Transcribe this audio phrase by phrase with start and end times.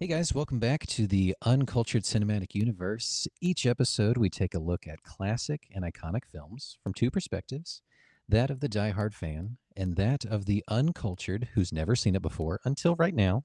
[0.00, 3.28] Hey guys, welcome back to the Uncultured Cinematic Universe.
[3.42, 7.82] Each episode, we take a look at classic and iconic films from two perspectives
[8.26, 12.60] that of the die-hard fan and that of the uncultured who's never seen it before
[12.64, 13.44] until right now.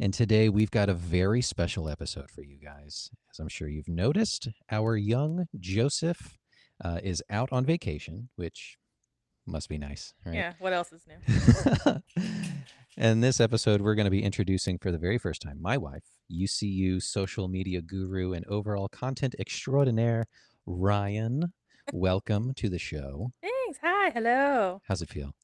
[0.00, 3.08] And today, we've got a very special episode for you guys.
[3.30, 6.38] As I'm sure you've noticed, our young Joseph
[6.84, 8.78] uh, is out on vacation, which
[9.46, 10.34] must be nice, right?
[10.34, 12.02] Yeah, what else is new?
[12.96, 16.04] and this episode, we're going to be introducing for the very first time my wife,
[16.30, 20.26] UCU social media guru and overall content extraordinaire,
[20.66, 21.52] Ryan.
[21.92, 23.32] Welcome to the show.
[23.40, 23.78] Thanks.
[23.82, 24.10] Hi.
[24.10, 24.80] Hello.
[24.86, 25.34] How's it feel?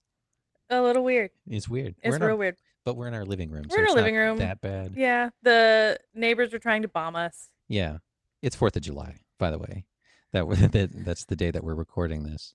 [0.70, 1.30] A little weird.
[1.46, 1.94] It's weird.
[2.02, 2.56] It's in real our, weird.
[2.84, 3.64] but we're in our living room.
[3.70, 4.36] We're so in our not living room.
[4.38, 4.92] That bad.
[4.96, 7.48] Yeah, the neighbors are trying to bomb us.
[7.68, 7.98] Yeah.
[8.42, 9.84] It's Fourth of July, by the way.
[10.32, 12.52] That, that that's the day that we're recording this.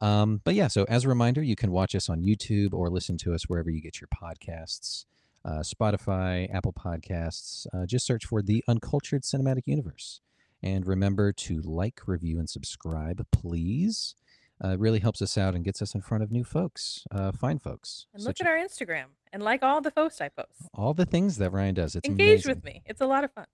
[0.00, 3.16] Um, but yeah, so as a reminder, you can watch us on YouTube or listen
[3.18, 5.04] to us wherever you get your podcasts.
[5.44, 7.66] Uh, Spotify, Apple Podcasts.
[7.72, 10.20] Uh, just search for the Uncultured Cinematic Universe.
[10.62, 14.16] And remember to like, review, and subscribe, please.
[14.64, 17.58] Uh, really helps us out and gets us in front of new folks, uh, fine
[17.58, 18.06] folks.
[18.14, 20.48] And look at our Instagram and like all the posts I post.
[20.72, 21.94] all the things that Ryan does.
[21.94, 22.82] It's Engage amazing with me.
[22.86, 23.44] It's a lot of fun.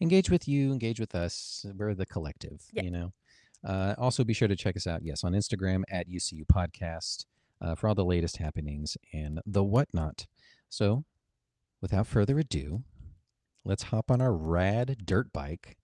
[0.00, 1.64] engage with you, engage with us.
[1.76, 2.82] We're the collective, Yeah.
[2.82, 3.12] you know.
[3.62, 7.26] Uh, also, be sure to check us out, yes, on Instagram at UCU Podcast
[7.60, 10.26] uh, for all the latest happenings and the whatnot.
[10.68, 11.04] So,
[11.80, 12.82] without further ado,
[13.64, 15.76] let's hop on our rad dirt bike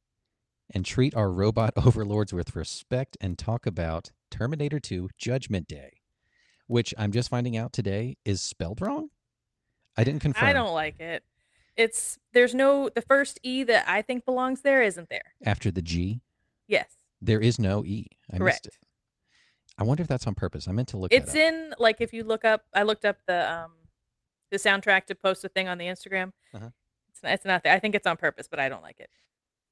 [0.72, 6.00] and treat our robot overlords with respect and talk about Terminator 2 Judgment Day,
[6.66, 9.10] which I'm just finding out today is spelled wrong.
[9.96, 11.22] I didn't confirm I don't like it.
[11.76, 15.34] It's there's no the first E that I think belongs there isn't there.
[15.44, 16.20] after the G.
[16.66, 16.86] Yes.
[17.20, 18.06] There is no E.
[18.32, 18.64] I Correct.
[18.64, 18.74] missed it.
[19.78, 20.68] I wonder if that's on purpose.
[20.68, 23.50] I meant to look It's in like if you look up I looked up the
[23.52, 23.72] um
[24.50, 26.32] the soundtrack to post a thing on the Instagram.
[26.54, 26.70] Uh-huh.
[27.10, 27.72] It's not, it's not there.
[27.74, 29.10] I think it's on purpose, but I don't like it.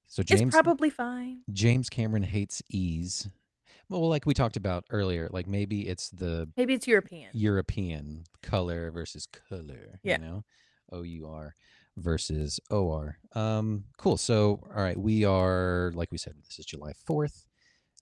[0.07, 1.41] So James it's probably fine.
[1.53, 3.29] James Cameron hates E's.
[3.89, 7.29] Well, like we talked about earlier, like maybe it's the Maybe it's European.
[7.33, 10.01] European color versus color.
[10.03, 10.19] Yeah.
[10.19, 10.45] You know,
[10.93, 11.55] O U R
[11.97, 13.19] versus O R.
[13.35, 14.17] Um, cool.
[14.17, 17.47] So, all right, we are like we said, this is July fourth.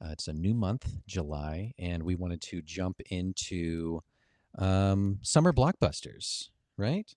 [0.05, 4.01] Uh, it's a new month, July, and we wanted to jump into
[4.59, 7.15] um, summer blockbusters, right?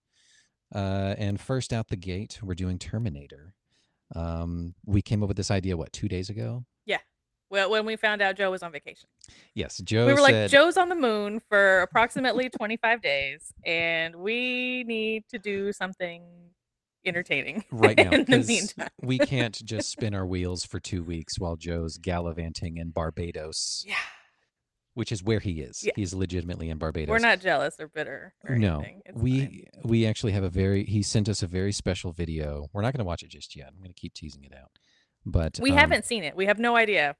[0.73, 3.53] Uh, and first out the gate, we're doing Terminator.
[4.13, 6.65] Um, we came up with this idea what two days ago?
[6.85, 6.99] Yeah.
[7.49, 9.07] Well, when we found out Joe was on vacation.
[9.53, 14.83] Yes, Joe we were like, Joe's on the moon for approximately 25 days, and we
[14.85, 16.23] need to do something
[17.05, 18.89] entertaining right now in the 'cause meantime.
[19.01, 23.95] we can't just spin our wheels for two weeks while Joe's gallivanting in Barbados, Yeah,
[24.95, 25.83] which is where he is.
[25.83, 25.91] Yeah.
[25.95, 27.09] He's legitimately in Barbados.
[27.11, 28.33] we're not jealous or bitter.
[28.47, 29.01] Or no, anything.
[29.05, 29.23] It's fine.
[29.23, 30.83] we we actually have a very.
[30.85, 32.67] He sent us a very special video.
[32.73, 33.67] We're not going to watch it just yet.
[33.67, 34.71] I'm going to keep teasing it out,
[35.25, 36.35] but we um, haven't seen it.
[36.35, 37.15] We have no idea.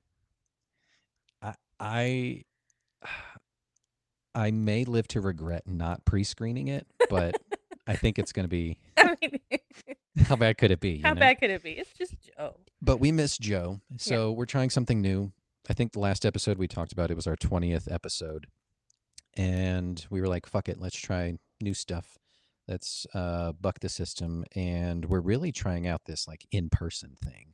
[1.41, 2.43] I I
[4.33, 7.35] I may live to regret not pre-screening it, but
[7.87, 8.79] I think it's going to be.
[8.97, 9.39] I mean,
[10.25, 11.01] How bad could it be?
[11.01, 11.19] how know?
[11.19, 11.71] bad could it be?
[11.71, 12.55] It's just Joe.
[12.81, 13.81] But we miss Joe.
[13.97, 15.33] So we're trying something new.
[15.69, 18.47] I think the last episode we talked about it was our 20th episode.
[19.35, 22.17] And we were like, fuck it, let's try new stuff.
[22.67, 24.45] Let's uh, buck the system.
[24.55, 27.53] And we're really trying out this like in person thing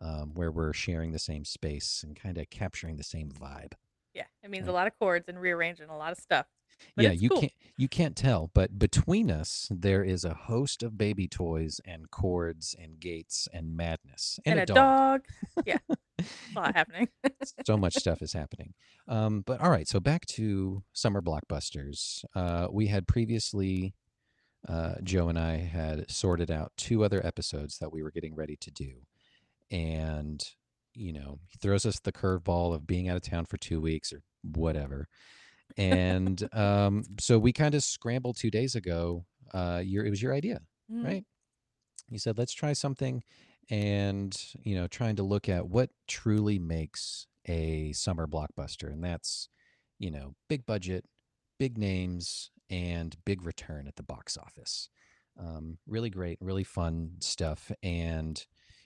[0.00, 3.72] um, where we're sharing the same space and kind of capturing the same vibe.
[4.14, 4.70] Yeah, it means Right.
[4.72, 6.46] a lot of chords and rearranging a lot of stuff.
[6.96, 7.40] But yeah, you cool.
[7.40, 12.10] can't you can't tell, but between us there is a host of baby toys and
[12.10, 15.22] cords and gates and madness and, And, a dog.
[15.64, 15.78] yeah,
[16.18, 16.24] a
[16.54, 17.08] lot happening.
[17.66, 18.74] so much stuff is happening.
[19.08, 22.24] Um, but all right, so back to summer blockbusters.
[22.34, 23.94] Uh, we had previously,
[24.68, 28.56] uh, Joe and I had sorted out two other episodes that we were getting ready
[28.56, 28.92] to do,
[29.70, 30.44] and
[30.94, 34.12] you know, he throws us the curveball of being out of town for two weeks
[34.12, 35.08] or whatever,
[35.76, 39.26] and um, so we kind of scrambled two days ago.
[39.54, 41.02] Uh, your it was your idea Mhm.
[41.02, 41.24] right?
[42.08, 43.22] You said, let's try something
[43.70, 48.92] and, you know, trying to look at what truly makes a summer blockbuster.
[48.92, 49.48] And that's,
[49.98, 51.06] you know, big budget,
[51.58, 54.88] big names, and big return at the box office.
[55.38, 57.70] Um, really great, really fun stuff.
[57.82, 58.44] And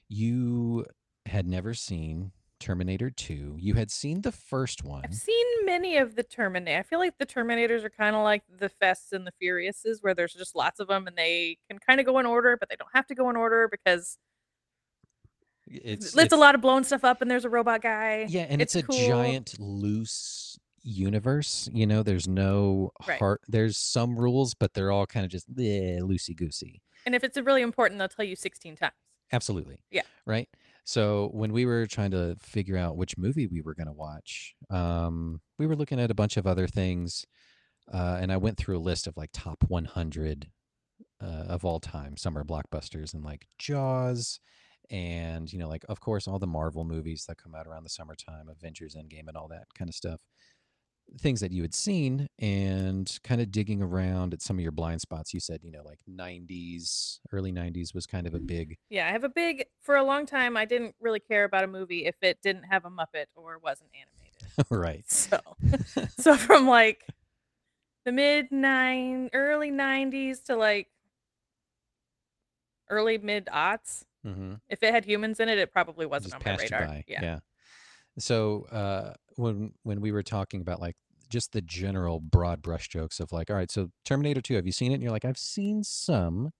[0.09, 0.87] you
[1.27, 3.57] had never seen Terminator 2.
[3.59, 5.03] You had seen the first one.
[5.05, 6.79] I've seen many of the Terminator.
[6.79, 10.15] I feel like the Terminators are kind of like the Fests and the Furiouses, where
[10.15, 12.77] there's just lots of them, and they can kind of go in order, but they
[12.77, 14.19] don't have to go in order because
[15.67, 18.27] It's, it's, a lot of blowing stuff up, and there's a robot guy.
[18.29, 18.97] Yeah, and it's, It's a cool.
[18.97, 21.69] giant loose universe.
[21.73, 23.19] You know, there's no Right.
[23.19, 23.41] heart.
[23.49, 26.81] There's some rules, but they're all kind of just loosey goosey.
[27.05, 28.93] And if it's really important, they'll tell you 16 times.
[29.33, 29.79] Absolutely.
[29.91, 30.03] Yeah.
[30.25, 30.49] Right.
[30.87, 34.55] So when we were trying to figure out which movie we were going to watch,
[34.71, 37.27] um, we were looking at a bunch of other things,
[37.93, 40.49] uh, and I went through a list of like top 100
[41.21, 44.39] uh, of all time summer blockbusters, and like Jaws,
[44.89, 47.91] and you know, like of course all the Marvel movies that come out around the
[47.91, 50.21] summertime, Avengers Endgame, and all that kind of stuff.
[51.19, 55.01] Things that you had seen, and kind of digging around at some of your blind
[55.01, 55.33] spots.
[55.33, 59.11] You said, you know, like 90s, early 90s was kind of a big Yeah, I
[59.13, 62.17] have a big for a long time I didn't really care about a movie if
[62.23, 64.67] it didn't have a Muppet or wasn't animated.
[64.71, 65.05] right.
[65.09, 65.41] So
[66.19, 67.05] so from like
[68.05, 70.89] the mid nine early 90s to like
[72.91, 76.57] early mid aughts, hmm if it had humans in it, it probably wasn't on my
[76.57, 76.87] radar.
[76.87, 77.05] by.
[77.07, 77.39] Yeah.
[78.19, 80.97] So uh, when when we were talking about like
[81.29, 84.93] just the general broad brushstrokes of like, all right, so Terminator Two, have you seen
[84.93, 84.95] it?
[84.95, 86.51] And you're like, I've seen some,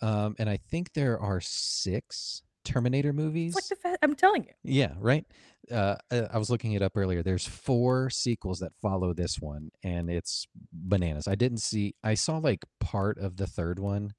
[0.00, 3.56] um, and I think there are six Terminator movies.
[3.56, 4.52] It's like the fa- I'm telling you.
[4.62, 5.24] Yeah, right.
[5.70, 7.22] Uh, uh, I was looking it up earlier.
[7.22, 11.26] There's four sequels that follow this one, and it's bananas.
[11.26, 11.94] I didn't see.
[12.04, 14.14] I saw like part of the third one,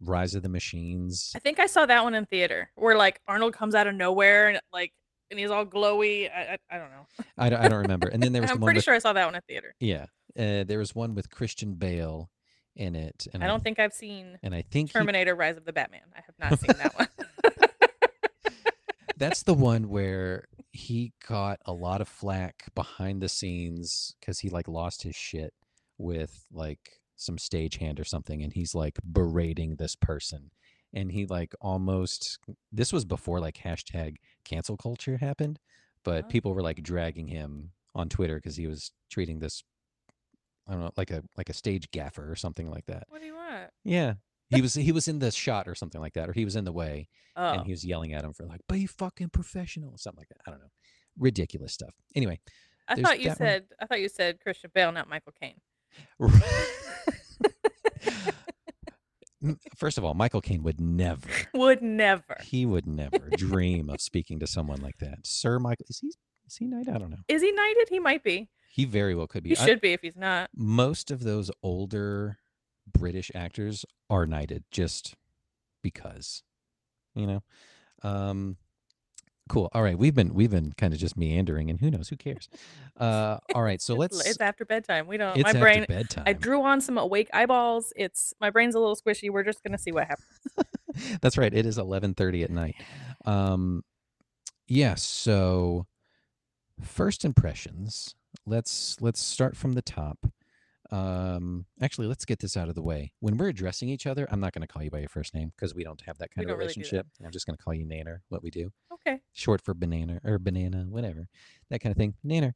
[0.00, 1.32] Rise of the Machines.
[1.34, 4.48] I think I saw that one in theater where like Arnold comes out of nowhere
[4.48, 4.92] and like
[5.32, 6.30] and he's all glowy.
[6.30, 7.06] I I, I don't know.
[7.38, 8.06] I don't, I don't remember.
[8.08, 9.74] And then there was I'm the pretty with sure I saw that one in theater.
[9.80, 10.06] yeah.
[10.38, 12.30] Uh, there was one with Christian Bale
[12.74, 15.64] in it, and I don't think I've seen and I think he- Terminator Rise of
[15.66, 16.00] the Batman.
[16.16, 17.08] I have not seen that one.
[19.18, 24.48] that's the one where he got a lot of flack behind the scenes because he
[24.48, 25.52] like lost his shit
[25.98, 30.50] with like some stagehand or something and he's like berating this person
[30.94, 32.38] and he like almost
[32.70, 35.58] this was before like hashtag cancel culture happened
[36.04, 36.28] but Oh.
[36.28, 39.62] people were like dragging him on twitter because he was treating this
[40.68, 43.26] i don't know like a like a stage gaffer or something like that what do
[43.26, 43.70] you want?
[43.84, 44.14] yeah
[44.48, 46.64] he was he was in the shot or something like that or he was in
[46.64, 50.20] the way Oh, and he was yelling at him for like be fucking professional something
[50.20, 50.70] like that i don't know
[51.18, 52.38] ridiculous stuff anyway
[52.88, 53.48] I thought you that one.
[53.48, 55.54] said I thought you said Christian Bale, not Michael Caine.
[59.76, 62.36] First of all michael caine would never Would never.
[62.42, 66.12] he would never dream of speaking to someone like that sir michael is he
[66.46, 67.88] is he knighted i don't know Is he knighted?
[67.88, 68.48] He might be.
[68.70, 70.50] he very well could be He I- should be if he's not.
[70.54, 72.38] most of those older
[72.92, 75.14] british actors are knighted just
[75.82, 76.42] because
[77.14, 77.42] you know
[78.02, 78.56] um
[79.48, 82.16] cool all right we've been we've been kind of just meandering and who knows who
[82.16, 82.48] cares
[82.98, 85.06] uh all right so let's It's after bedtime.
[85.06, 85.36] We don't.
[85.36, 85.84] it's my after brain.
[85.88, 87.92] bedtime I drew on some awake eyeballs.
[87.96, 89.30] It's my brain's a little squishy.
[89.30, 91.18] We're just gonna see what happens.
[91.20, 91.52] That's right.
[91.52, 92.76] It is 11:30 at night.
[93.24, 93.82] Um
[94.68, 95.86] yeah, so
[96.80, 98.14] first impressions.
[98.46, 100.18] Let's let's start from the top.
[100.92, 103.12] Um actually, let's get this out of the way.
[103.20, 105.50] When we're addressing each other, I'm not going to call you by your first name
[105.56, 107.06] because we don't have that kind We of don't really relationship.
[107.24, 108.70] I'm just going to call you Nanner, what we do.
[108.92, 109.20] Okay.
[109.32, 111.28] Short for banana or banana, whatever.
[111.70, 112.14] That kind of thing.
[112.24, 112.52] Nanner,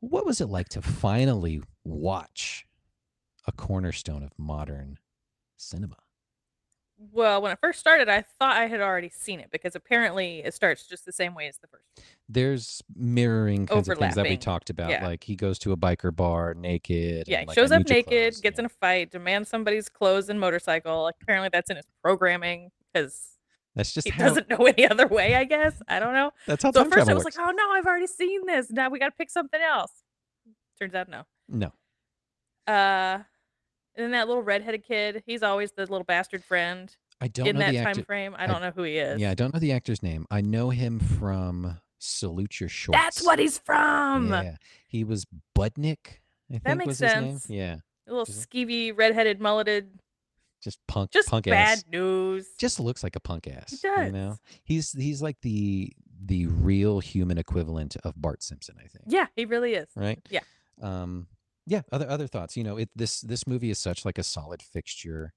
[0.00, 2.64] what was it like to finally watch
[3.46, 4.98] a cornerstone of modern
[5.56, 5.96] cinema?
[6.96, 10.54] Well, when it first started, I thought I had already seen it because apparently it
[10.54, 11.82] starts just the same way as the first.
[11.96, 12.04] one.
[12.28, 14.90] there's mirroring kinds of things that we talked about.
[14.90, 15.04] yeah.
[15.04, 17.26] Like he goes to a biker bar naked.
[17.26, 18.40] Yeah, and, he like, shows up naked, clothes.
[18.40, 18.62] gets Yeah.
[18.62, 21.02] in a fight, demands somebody's clothes and motorcycle.
[21.02, 23.38] Like apparently that's in his programming because
[23.74, 24.28] That's just he how.
[24.28, 25.34] doesn't know any other way.
[25.34, 26.30] I guess I don't know.
[26.46, 27.36] That's how So time at first I was works.
[27.36, 28.70] like, oh no, I've already seen this.
[28.70, 29.90] Now we got to pick something else.
[30.80, 31.22] Turns out no.
[31.48, 31.72] no,
[32.72, 33.18] Uh,
[33.96, 37.54] and then that little redheaded kid, he's always the little bastard friend I don't in
[37.56, 38.04] know that the time actor.
[38.04, 38.34] frame.
[38.38, 39.20] I don't know who he is.
[39.20, 40.26] Yeah, I don't know the actor's name.
[40.30, 42.98] I know him from Salute Your Shorts.
[43.00, 44.30] That's what he's from.
[44.30, 46.18] Yeah, he was Budnick.
[46.52, 47.48] I think makes was his sense.
[47.48, 47.58] name.
[47.58, 48.46] Yeah, A little Mhm.
[48.46, 49.98] skeevy, redheaded, mulleted,
[50.62, 51.84] just punk, just punk ass bad ass.
[51.88, 52.48] news.
[52.58, 53.80] Just looks like a punk ass.
[53.82, 54.12] he You does.
[54.12, 55.92] know, he's he's like the
[56.26, 58.76] the real human equivalent of Bart Simpson.
[58.78, 59.04] I think.
[59.08, 59.88] Yeah, he really is.
[59.96, 60.40] right Yeah.
[60.82, 61.26] um
[61.66, 64.62] yeah other other thoughts you know it this this movie is such like a solid
[64.62, 65.32] fixture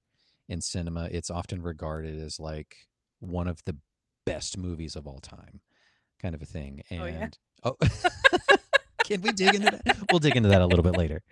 [0.48, 2.76] in cinema it's often regarded as like
[3.20, 3.76] one of the
[4.26, 5.60] best movies of all time
[6.20, 7.04] kind of a thing Oh, yeah?
[7.06, 7.76] and oh,
[9.04, 11.22] can we dig into that we'll dig into that a little bit later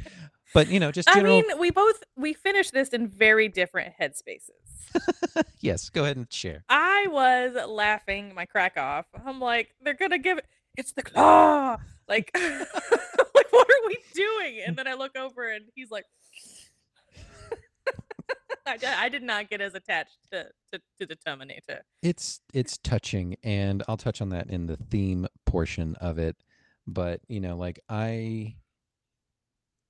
[0.55, 5.43] but you know just I mean, we both we finished this in very different headspaces.
[5.61, 9.07] yes go ahead and share I was laughing my crack off.
[9.27, 10.47] I'm like, they're gonna give it.
[10.77, 11.77] It's the claw.
[12.09, 13.99] Like, like what are we
[14.51, 14.63] doing?
[14.67, 16.05] And then I look over and he's like,
[18.67, 21.83] I, di- I did not get as attached to, to to the Terminator.
[22.03, 26.37] it's it's touching and i'll touch on that in the theme portion of it
[26.87, 28.57] but you know like i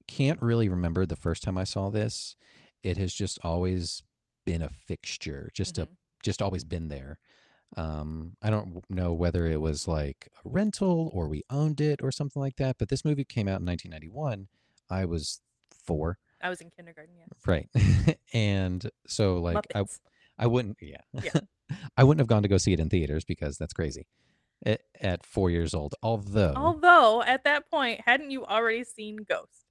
[0.06, 2.36] can't really remember the first time I saw this.
[2.84, 4.04] It has just always
[4.44, 5.96] been a fixture, just a Mhm.
[6.22, 7.18] just always been there.
[7.76, 12.11] Um, I don't know whether it was like a rental or we owned it or
[12.11, 14.49] something like that, but this movie came out in 1991.
[14.88, 15.40] I was
[15.85, 17.28] four, I was in kindergarten, yes.
[17.46, 18.16] right?
[18.32, 19.85] and so like I.
[20.38, 20.99] I wouldn't yeah.
[21.23, 21.30] Yeah.
[21.96, 24.06] I wouldn't have gone to go see it in theaters because that's crazy.
[24.66, 25.94] At, at 4 years old.
[26.02, 29.66] Although Although at that point, hadn't you already seen Ghost?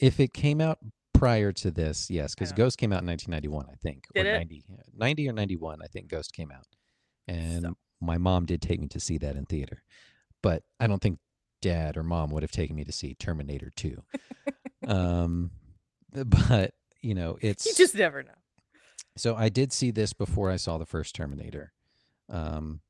[0.00, 0.78] if it came out
[1.12, 2.52] prior to this, yes, cuz.
[2.52, 4.38] Ghost came out in 1991, I think, Did or it?
[4.38, 4.64] 90
[4.96, 6.66] 90 or 91, I think Ghost came out.
[7.28, 9.82] And So- my mom did take me to see that in theater.
[10.42, 11.18] But I don't think
[11.62, 14.02] dad or mom would have taken me to see Terminator 2.
[14.86, 15.50] um
[16.12, 18.30] but, you know, it's You just never know.
[19.16, 21.72] So I did see this before I saw the first Terminator.
[22.28, 22.80] Um,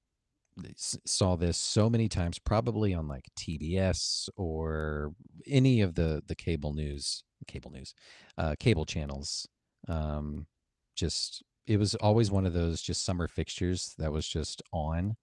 [0.76, 5.12] saw this so many times, probably on like TBS or
[5.46, 7.94] any of the the cable news, cable news,
[8.38, 9.48] uh, cable channels.
[9.88, 10.46] Um,
[10.94, 15.16] just it was always one of those just summer fixtures that was just on.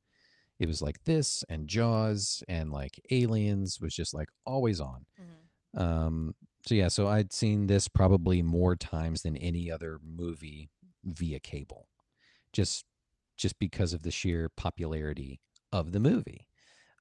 [0.60, 5.06] It was like this and Jaws and like Aliens was just like always on.
[5.20, 5.80] Mhm.
[5.82, 10.70] Um, so yeah, so I'd seen this probably more times than any other movie
[11.04, 11.88] via cable,
[12.54, 12.86] just
[13.38, 16.48] just because of the sheer popularity of the movie.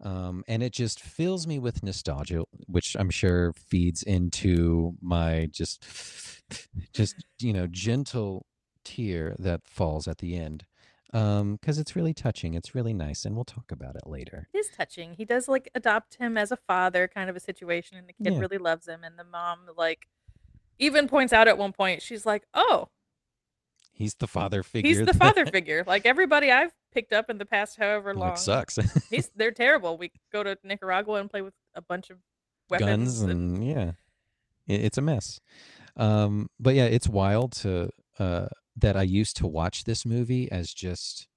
[0.03, 5.85] Um, and it just fills me with nostalgia, which I'm sure feeds into my just
[6.95, 8.47] just you know gentle
[8.85, 10.65] tear that falls at the end
[11.13, 12.55] because it's really touching.
[12.55, 14.49] It's really nice, and we'll talk about it later.
[14.55, 15.15] It is touching.
[15.15, 18.35] He does like adopt him as a father, kind of a situation, and the kid
[18.35, 18.39] Yeah.
[18.39, 19.03] really loves him.
[19.03, 20.07] And the mom, like,
[20.79, 22.89] even points out at one point, she's like, "Oh,
[23.93, 24.89] He's the father figure.
[24.89, 28.79] he's the father figure." Like everybody I've picked up in the past, however long, sucks.
[29.11, 29.99] he's they're terrible.
[29.99, 32.19] We go to Nicaragua and play with a bunch of
[32.71, 33.21] weapons.
[33.21, 33.93] guns and yeah
[34.69, 35.41] it, it's a mess
[35.97, 38.47] um but yeah it's wild to uh
[38.81, 41.29] that i used to watch this movie as just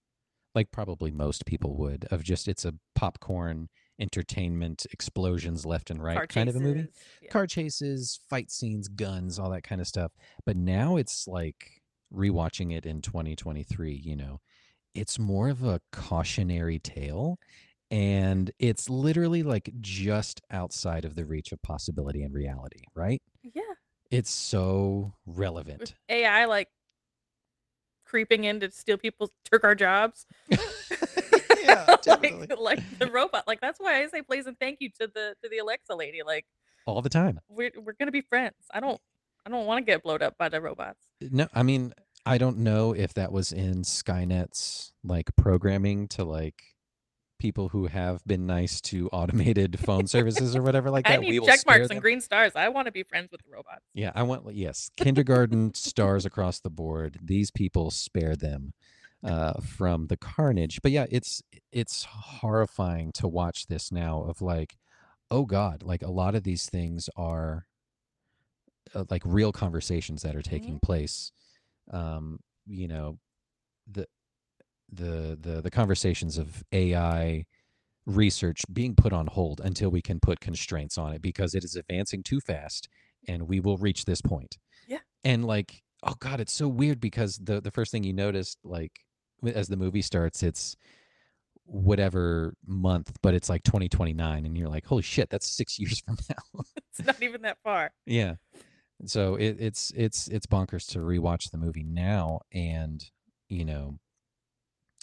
[0.55, 3.69] like probably most people would of just it's a popcorn
[3.99, 6.87] entertainment explosions left and right car kind of a movie.
[7.21, 7.29] Yeah.
[7.29, 10.11] car chases fight scenes guns all that kind of stuff
[10.45, 11.81] but now it's like
[12.13, 14.39] rewatching it in 2023 you know
[14.95, 17.37] it's more of a cautionary tale
[17.91, 23.61] and it's literally like just outside of the reach of possibility and reality right yeah.
[24.09, 26.69] it's so With relevant AI like
[28.13, 30.27] creeping in to steal people's took our jobs.
[30.49, 32.47] yeah definitely.
[32.47, 33.47] like, like the robot.
[33.47, 36.21] Like that's why I say please and thank you to the to the Alexa lady.
[36.23, 36.45] Like
[36.85, 38.53] all the time we're we're gonna be friends.
[38.71, 39.01] I don't
[39.47, 40.99] I don't want to get blowed up by the robots.
[41.23, 41.91] Uh, no i mean
[42.25, 46.72] i don't know if that was in skynet's like programming to like
[47.43, 51.43] people who have been nice to automated phone services or whatever like that we need
[51.43, 51.97] check marks them.
[51.97, 52.53] and green stars.
[52.55, 53.81] I want to be friends with the robots.
[53.93, 57.19] Yeah, I want yes, kindergarten stars across the board.
[57.21, 58.71] These people spare them
[59.25, 60.81] uh, from the carnage.
[60.81, 64.21] But yeah, it's it's horrifying to watch this now.
[64.21, 64.77] Of like,
[65.29, 67.65] oh god, like a lot of these things are
[68.95, 71.33] uh, like real conversations that are taking place.
[71.91, 73.19] Um, you know,
[73.91, 74.07] the
[74.95, 77.45] the the the conversations of AI
[78.05, 81.75] research being put on hold until we can put constraints on it because it is
[81.75, 82.89] advancing too fast
[83.27, 84.57] and we will reach this point.
[84.87, 84.99] Yeah.
[85.23, 88.91] And like, oh god, it's so weird because the the first thing you noticed, like,
[89.45, 90.75] as the movie starts, it's
[91.65, 96.17] whatever month, but it's like 2029, and you're like, holy shit, that's six years from
[96.29, 96.63] now.
[96.89, 97.91] It's not even that far.
[98.05, 98.35] yeah.
[99.05, 103.03] So it, it's it's it's bonkers to rewatch the movie now, and
[103.49, 103.99] you know,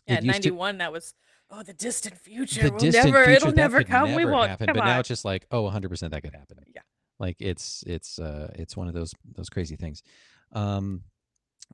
[0.07, 0.79] Yeah, ninety one.
[0.79, 1.15] That was
[1.51, 2.63] oh the distant future.
[2.63, 3.25] the will distant never.
[3.25, 4.11] future, it'll never come.
[4.15, 4.51] we never won't.
[4.51, 4.67] happen.
[4.67, 4.89] come but on.
[4.89, 6.59] now it's just like, oh, 100 percent that could happen.
[6.75, 6.83] Yeah.
[7.19, 10.03] like it's it's uh it's one of those those crazy things.
[10.53, 11.03] Um,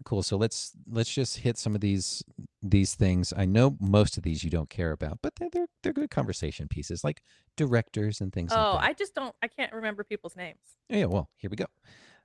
[0.04, 0.22] cool.
[0.22, 2.22] So let's let's just hit some of these
[2.62, 3.32] these things.
[3.36, 6.68] I know most of these you don't care about, but they're they're, they're good conversation
[6.68, 7.22] pieces, like
[7.56, 8.52] directors and things.
[8.52, 8.90] oh, like that.
[8.90, 9.34] I just don't.
[9.42, 10.58] I can't remember people's names.
[10.88, 11.66] Yeah, well, here we go.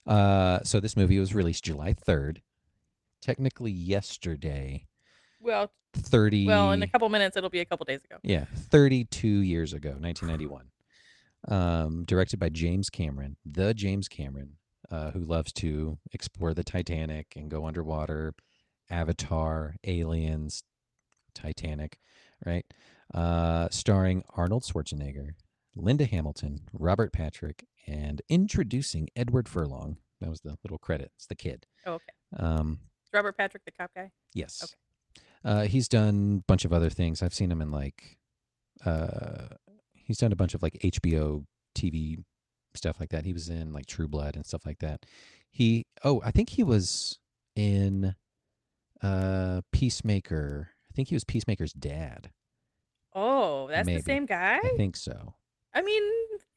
[0.06, 2.38] Uh, so this movie was released July 3rd.
[3.22, 4.88] Technically yesterday,
[5.42, 8.18] Well, 30 well, in a couple minutes, it'll be a couple days ago.
[8.24, 10.68] Yeah, 32 years ago, 1991.
[11.48, 14.58] Um, directed by James Cameron, the James Cameron,
[14.92, 18.34] uh, who loves to explore the Titanic and go underwater,
[18.90, 20.64] Avatar, Aliens,
[21.34, 21.98] Titanic,
[22.46, 22.66] right?
[23.14, 25.32] Uh, starring Arnold Schwarzenegger,
[25.76, 29.98] Linda Hamilton, Robert Patrick, and introducing Edward Furlong.
[30.20, 31.12] That was the little credit.
[31.16, 31.66] It's the kid.
[31.86, 32.14] Oh, okay.
[32.38, 32.80] Um,
[33.14, 34.12] Robert Patrick, the cop guy.
[34.34, 34.62] Yes.
[34.64, 34.74] Okay.
[35.44, 37.22] Uh, he's done a bunch of other things.
[37.24, 38.18] I've seen him in like,
[38.86, 39.48] uh,
[39.94, 41.46] he's done a bunch of like HBO
[41.76, 42.24] TV
[42.76, 43.26] stuff like that.
[43.26, 45.06] He was in like True Blood and stuff like that.
[45.50, 47.20] He oh, I think he was
[47.56, 48.16] in
[49.02, 50.70] uh Peacemaker.
[50.90, 52.32] I think he was Peacemaker's dad.
[53.14, 53.98] Oh, that's Maybe.
[54.00, 54.58] the same guy?
[54.64, 55.36] I think so.
[55.74, 56.04] I mean,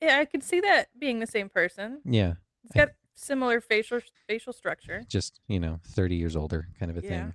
[0.00, 2.00] yeah, I could see that being the same person.
[2.04, 5.04] Yeah, He's got similar facial facial structure.
[5.08, 7.08] just you know 30 years older kind of a Yeah.
[7.08, 7.34] thing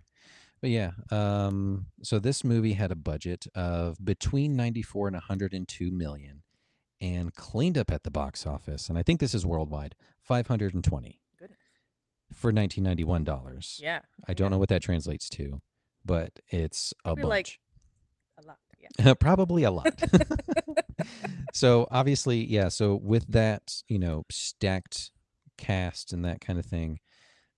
[0.62, 6.44] but yeah um so this movie had a budget of between 94 and 102 million
[7.02, 11.58] and cleaned up at the box office and i think this is worldwide 520 Goodness.
[12.34, 14.00] for 1991 dollars Yeah.
[14.28, 15.62] i don't know what that translates to
[16.06, 17.60] but it's a Probably like- bunch
[18.38, 18.58] A lot.
[19.00, 19.14] Yeah.
[19.20, 19.94] probably a lot
[21.54, 25.12] so obviously yeah so with that you know stacked
[25.58, 27.00] cast and that kind of thing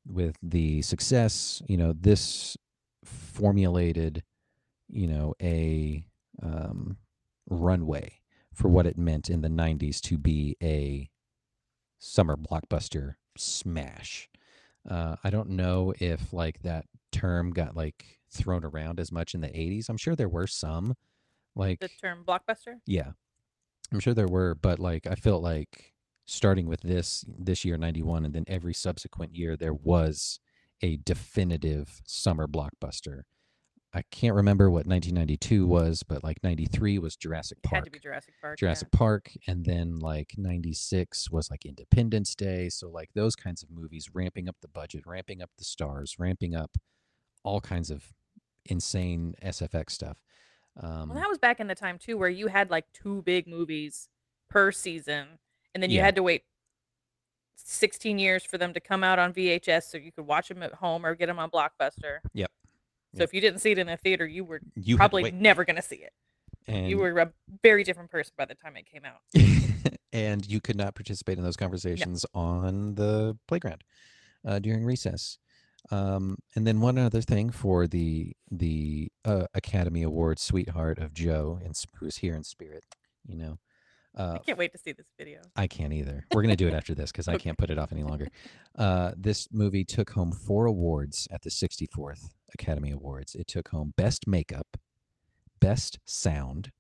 [0.07, 2.57] with the success you know this
[3.03, 4.23] formulated
[4.89, 6.05] you know a
[6.43, 6.97] um,
[7.49, 8.19] runway
[8.53, 11.09] for what it meant in the 90s to be a
[11.99, 14.29] summer blockbuster smash
[14.89, 19.41] uh, i don't know if like that term got like thrown around as much in
[19.41, 20.95] the 80s i'm sure there were some
[21.55, 22.75] like The term blockbuster.
[22.85, 23.11] yeah.
[23.93, 25.93] I'm sure there were, but like I felt like
[26.25, 30.39] starting with this this year 91 and then every subsequent year there was
[30.81, 33.23] a definitive summer blockbuster.
[33.93, 37.85] I can't remember what 1992 was, but like 93 was Jurassic It had Park.
[37.85, 38.57] to be Jurassic Park.
[38.57, 43.69] Jurassic Park and then like 96 was like Independence Day, so like those kinds of
[43.69, 46.77] movies ramping up the budget, ramping up the stars, ramping up
[47.43, 48.13] all kinds of
[48.65, 50.17] insane SFX stuff.
[50.79, 53.45] Um Well, that was back in the time too, where you had like two big
[53.45, 54.07] movies
[54.49, 55.27] per season,
[55.75, 56.05] and then you Yeah.
[56.05, 56.43] had to wait
[57.65, 60.73] 16 years for them to come out on VHS, so you could watch them at
[60.73, 62.19] home or get them on Blockbuster.
[62.33, 62.51] Yep.
[63.13, 63.29] So Yep.
[63.29, 65.81] if you didn't see it in the theater, you were you probably never going to
[65.81, 66.13] see it.
[66.67, 67.31] and you were a
[67.63, 69.21] very different person by the time it came out.
[70.13, 73.83] and you could not participate in those conversations on the playground
[74.45, 75.37] uh, during recess.
[75.89, 81.59] Um, and then one other thing for the the uh, Academy Award sweetheart of Joe,
[81.63, 82.85] and who's here in spirit,
[83.25, 83.57] you know.
[84.15, 85.39] Uh, I can't wait to see this video.
[85.55, 86.25] I can't either.
[86.33, 88.27] We're gonna do it after this because I can't put it off any longer.
[88.77, 93.35] Uh, this movie took home four awards at the 64th Academy Awards.
[93.35, 94.77] It took home Best Makeup,
[95.59, 96.71] Best Sound,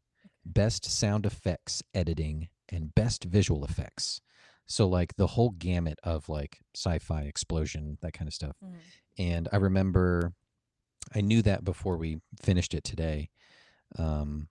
[0.45, 4.19] Best Sound Effects Editing, and Best Visual Effects.
[4.65, 8.55] So like the whole gamut of like sci-fi explosion, that kind of stuff.
[8.63, 8.75] Mhm.
[9.17, 10.33] And I remember,
[11.13, 13.29] I knew that before we finished it today.
[13.97, 14.47] Um,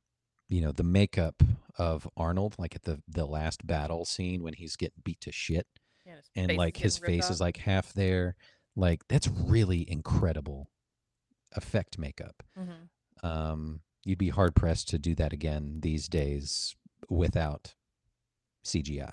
[0.51, 1.43] you know, the makeup
[1.79, 5.67] of Arnold, like at the the last battle scene when he's getting beat to shit,
[6.05, 8.37] Yeah, and like his face is like half there.
[8.77, 10.69] Like that's really incredible
[11.53, 12.43] effect makeup.
[12.59, 12.89] Mhm.
[13.23, 16.75] Um, you'd be hard pressed to do that again these days
[17.09, 17.75] without
[18.65, 19.11] CGI.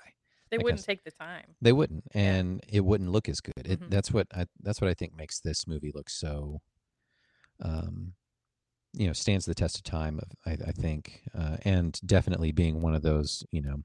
[0.50, 1.56] They like wouldn't take the time.
[1.60, 2.20] They wouldn't, Yeah.
[2.22, 3.66] and it wouldn't look as good.
[3.66, 3.90] It, Mhm.
[3.90, 6.62] That's what I, that's what I think makes this movie look so,
[7.60, 8.14] um,
[8.98, 10.18] you know, stands the test of time.
[10.44, 13.84] I, I think, uh, and definitely being one of those, you know,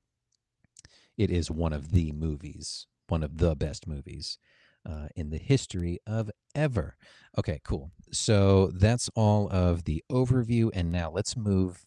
[1.18, 4.40] it is one of the movies, one of the best movies
[4.90, 6.98] uh, in the history of ever.
[7.38, 7.92] Okay, cool.
[8.12, 11.86] So that's all of the overview, and now let's move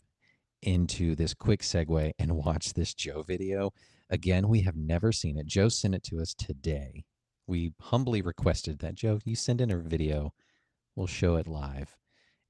[0.62, 3.72] into this quick segue and watch this Joe video.
[4.08, 5.46] Again, we have never seen it.
[5.46, 7.02] Joe sent it to us today.
[7.48, 10.32] We humbly requested that Joe, you send in a video,
[10.94, 11.96] we'll show it live,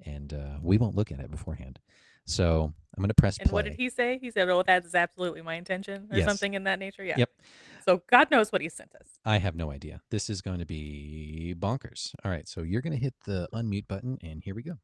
[0.05, 1.79] and uh, we won't look at it beforehand.
[2.25, 3.55] So I'm going to press And play.
[3.59, 4.19] what did he say?
[4.21, 6.27] He said, "Oh, that is absolutely my intention," or Yes.
[6.27, 7.05] something in that nature.
[7.05, 7.15] Yeah.
[7.19, 7.31] Yep.
[7.85, 9.07] So God knows what he sent us.
[9.25, 10.01] I have no idea.
[10.11, 12.15] This is going to be bonkers.
[12.25, 14.79] All right, so you're going to hit the unmute button, and here we go.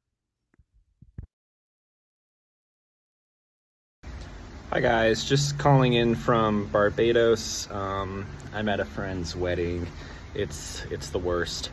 [4.71, 7.71] Hi guys, just calling in from Barbados.
[7.71, 9.87] Um, I'm at a friend's wedding.
[10.35, 11.71] It's it's the worst.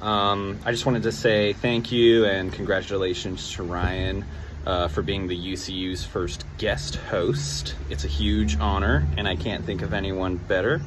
[0.00, 4.24] Um, I just wanted to say thank you and congratulations to Ryan
[4.64, 7.74] uh, for being the UCU's first guest host.
[7.90, 10.80] It's a huge honor, and I can't think of anyone better.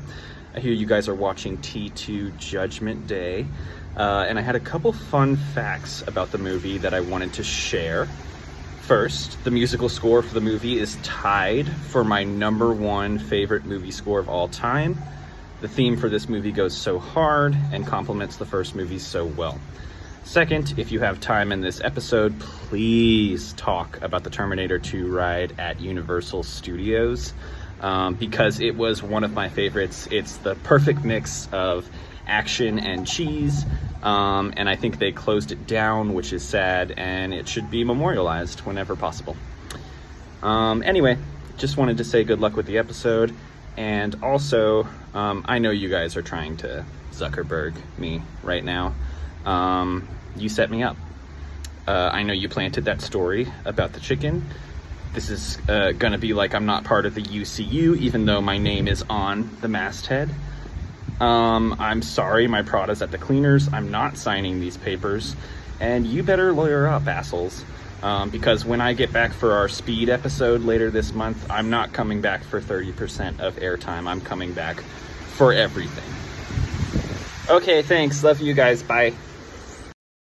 [0.55, 3.45] I hear you guys are watching T2 Judgment Day,
[3.95, 7.43] uh, and I had a couple fun facts about the movie that I wanted to
[7.43, 8.07] share.
[8.81, 13.91] First, the musical score for the movie is tied for my number one favorite movie
[13.91, 14.97] score of all time.
[15.63, 19.61] The theme for this movie goes so hard and complements the first movie so well.
[20.25, 25.57] Second, if you have time in this episode, please talk about the Terminator 2 ride
[25.57, 27.31] at Universal Studios
[27.79, 30.05] um, because it was one of my favorites.
[30.11, 31.89] It's the perfect mix of
[32.27, 33.65] action and cheese,
[34.01, 37.85] um, and I think they closed it down, which is sad, and it should be
[37.85, 39.37] memorialized whenever possible.
[40.41, 41.17] Um, anyway,
[41.55, 43.33] just wanted to say good luck with the episode,
[43.77, 48.93] And also, um, I know you guys are trying to Zuckerberg me right now.
[49.45, 50.97] Um, you set me up.
[51.87, 54.45] Uh, I know you planted that story about the chicken.
[55.13, 58.57] This is uh, gonna be like I'm not part of the UCU, even though my
[58.57, 60.29] name is on the masthead.
[61.19, 63.71] Um, I'm sorry, my Prada's at the cleaners.
[63.71, 65.35] I'm not signing these papers.
[65.79, 67.63] And you better lawyer up, assholes.
[68.03, 71.93] Um, because when I get back for our speed episode later this month, I'm not
[71.93, 74.07] coming back for 30% of airtime.
[74.07, 74.81] I'm coming back
[75.35, 76.03] for everything.
[77.49, 78.23] Okay, thanks.
[78.23, 78.83] Love you guys.
[78.83, 79.13] Bye.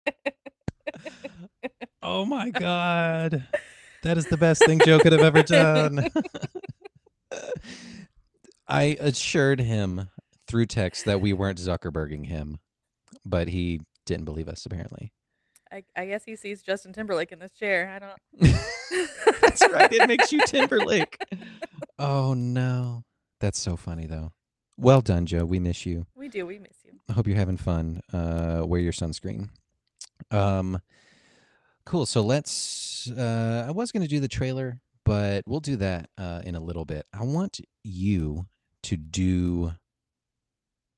[2.03, 3.47] Oh my god.
[4.03, 6.09] That is the best thing Joe could have ever done.
[8.67, 10.09] I assured him
[10.49, 12.59] through text that we weren't Zuckerberging him,
[13.25, 15.13] but he didn't believe us apparently.
[15.73, 17.91] I, I guess he sees Justin Timberlake in this chair.
[17.95, 18.55] I don't.
[19.41, 19.93] That's right.
[19.93, 21.17] It makes you Timberlake.
[21.99, 23.05] Oh no.
[23.41, 24.33] That's so funny though.
[24.77, 25.45] Well done, Joe.
[25.45, 26.07] We miss you.
[26.17, 26.47] We do.
[26.47, 26.93] We miss you.
[27.09, 28.01] I hope you're having fun.
[28.13, 29.51] Uh, wear your sunscreen.
[30.31, 30.81] Um,
[31.85, 32.07] cool.
[32.07, 33.11] So let's.
[33.11, 36.61] Uh, I was going to do the trailer, but we'll do that uh, in a
[36.61, 37.07] little bit.
[37.13, 38.47] I want you
[38.85, 39.73] to do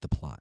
[0.00, 0.40] the plot.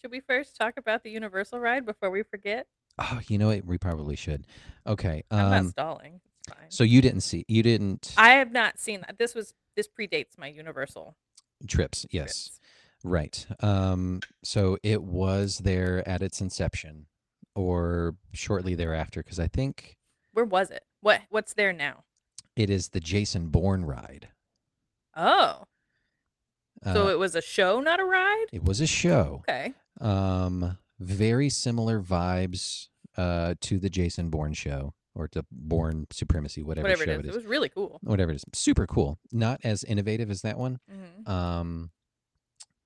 [0.00, 2.66] Should we first talk about the Universal ride before we forget?
[2.98, 3.64] Oh, you know what?
[3.64, 4.46] We probably should.
[4.86, 5.24] Okay.
[5.30, 6.20] I'm not Um, stalling.
[6.46, 6.70] It's fine.
[6.70, 7.44] so you didn't see.
[7.48, 9.18] You didn't I have not seen that.
[9.18, 11.16] This was this predates my Universal.
[11.66, 12.06] trips.
[12.10, 12.44] Yes.
[12.44, 12.60] trips.
[13.02, 13.46] Right.
[13.60, 17.06] Um, so it was there at its inception,
[17.54, 19.96] or shortly thereafter, because I think
[20.32, 20.84] Where was it?
[21.00, 22.04] What What's there now?
[22.56, 24.28] it is the Jason Bourne ride.
[25.16, 25.64] Oh,
[26.84, 28.46] so Uh, it was a show, not a ride.
[28.52, 29.42] it was a show.
[29.48, 29.74] Okay.
[30.00, 36.88] Um, very similar vibes uh, to the Jason Bourne show or to Bourne Supremacy, whatever,
[36.88, 37.30] Whatever show it is.
[37.30, 38.00] It was really cool.
[38.02, 39.18] Whatever it is, super cool.
[39.32, 40.80] Not as innovative as that one.
[40.90, 41.90] hmm Um,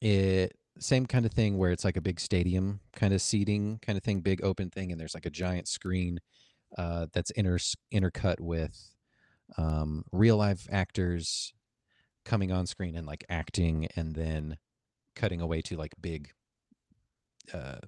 [0.00, 3.98] it same kind of thing where it's like a big stadium kind of seating kind
[3.98, 6.20] of thing, big open thing, and there's like a giant screen
[6.76, 7.58] uh, that's inter
[7.92, 8.94] intercut with
[9.56, 11.52] um, real life actors
[12.24, 14.56] coming on screen and like acting, and then
[15.16, 16.30] cutting away to like big
[17.52, 17.78] uh,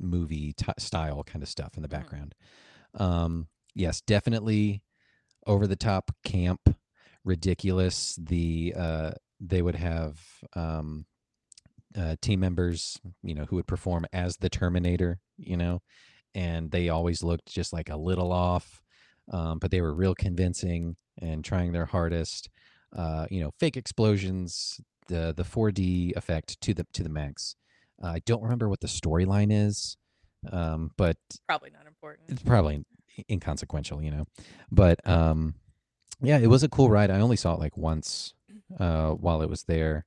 [0.00, 1.88] movie t- style kind of stuff in the Mhm.
[1.88, 2.34] background.
[2.94, 4.82] Um, yes, definitely
[5.46, 6.76] over the top camp,
[7.24, 8.16] ridiculous.
[8.16, 10.20] The uh, they would have
[10.54, 11.06] um,
[11.96, 15.80] uh, team members, you know, who would perform as the Terminator, you know,
[16.34, 18.82] and they always looked just like a little off,
[19.32, 22.50] um, but they were real convincing and trying their hardest.
[22.92, 27.56] Uh, you know, fake explosions, the the 4D effect to the to the max.
[28.04, 29.96] Uh, I don't remember what the storyline is,
[30.52, 32.30] um, but Probably not important.
[32.30, 32.84] it's probably
[33.30, 34.26] inconsequential, you know.
[34.70, 35.54] But um,
[36.20, 37.10] yeah, it was a cool ride.
[37.10, 38.34] I only saw it like once
[38.78, 40.04] uh, while it was there.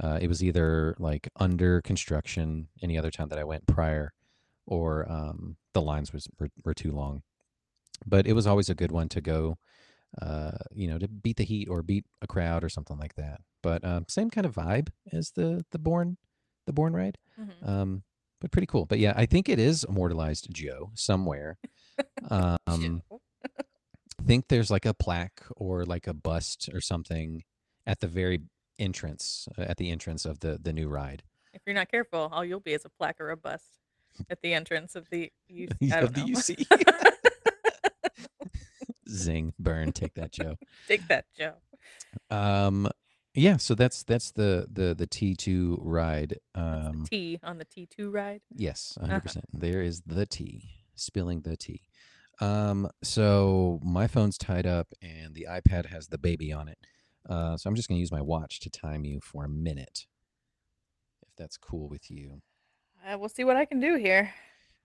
[0.00, 4.12] Uh, it was either like under construction any other time that I went prior,
[4.66, 7.22] or um, the lines was were, were too long.
[8.06, 9.58] But it was always a good one to go,
[10.20, 13.40] uh, you know, to beat the heat or beat a crowd or something like that.
[13.62, 16.16] But um, same kind of vibe as the the Bourne
[16.66, 17.68] the Bourne ride Mhm.
[17.68, 18.02] um
[18.40, 21.58] but pretty cool but yeah i think it is immortalized joe somewhere
[22.30, 23.02] um.
[24.18, 27.42] I think there's like a plaque or like a bust or something
[27.86, 28.40] at the very
[28.78, 31.22] entrance uh, at the entrance of the the new ride
[31.54, 33.64] If you're not careful, all you'll be is a plaque or a bust
[34.28, 36.38] at the entrance of the U- I Of don't the know.
[36.38, 36.66] UC.
[39.08, 41.54] zing burn take that joe Take that, Joe.
[42.30, 42.88] um
[43.34, 48.40] yeah so that's that's the the the t2 ride um T on the T2 ride.
[48.54, 49.20] Yes, Uh-huh.
[49.20, 49.42] 100%.
[49.52, 51.82] There is the tea, spilling the tea.
[52.40, 56.78] Um, so my phone's tied up and the iPad has the baby on it.
[57.28, 60.06] Uh, so I'm just going to use my watch to time you for a minute,
[61.22, 62.40] if that's cool with you.
[63.06, 64.32] Uh, we'll see what I can do here.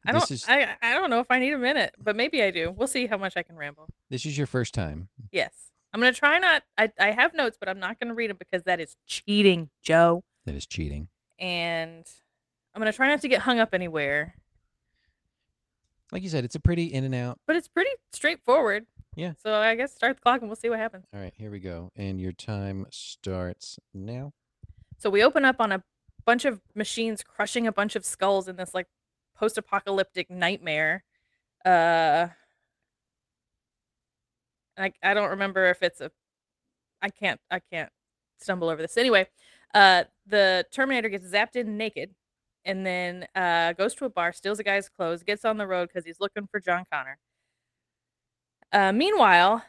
[0.06, 0.32] I This don't.
[0.32, 2.72] is I I don't know if I need a minute, but maybe I do.
[2.72, 3.88] We'll see how much I can ramble.
[4.10, 5.08] this is your first time.
[5.32, 5.54] Yes,
[5.96, 6.62] I'm gonna try not.
[6.78, 10.26] I I have notes, but I'm not gonna read them because that is cheating, Joe.
[10.46, 11.08] That is cheating.
[11.40, 12.04] And
[12.74, 14.36] I'm gonna try not to get hung up anywhere.
[16.12, 17.40] Like you said, it's a pretty in and out.
[17.48, 18.88] But it's pretty straightforward.
[19.16, 19.36] Yeah.
[19.42, 21.06] So I guess start the clock and we'll see what happens.
[21.14, 21.94] All right, here we go.
[21.96, 24.34] And your time starts now.
[24.98, 25.82] So we open up on a
[26.26, 28.88] bunch of machines crushing a bunch of skulls in this like
[29.38, 31.06] post-apocalyptic nightmare.
[31.64, 32.28] Uh
[34.78, 36.12] I I don't remember if it's a
[37.02, 37.90] I can't I can't
[38.40, 38.98] stumble over this.
[38.98, 39.28] Anyway,
[39.74, 42.14] uh the Terminator gets zapped in naked
[42.64, 45.90] and then uh goes to a bar, steals a guy's clothes, gets on the road
[45.94, 47.18] cuz he's looking for John Connor.
[48.72, 49.64] Uh meanwhile,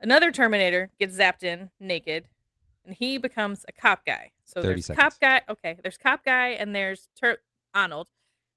[0.00, 2.26] another Terminator gets zapped in naked
[2.86, 4.30] and he becomes a cop guy.
[4.44, 5.02] So there's seconds.
[5.02, 5.42] cop guy.
[5.48, 7.42] Okay, there's cop guy, and there's Tur-
[7.74, 8.08] Arnold,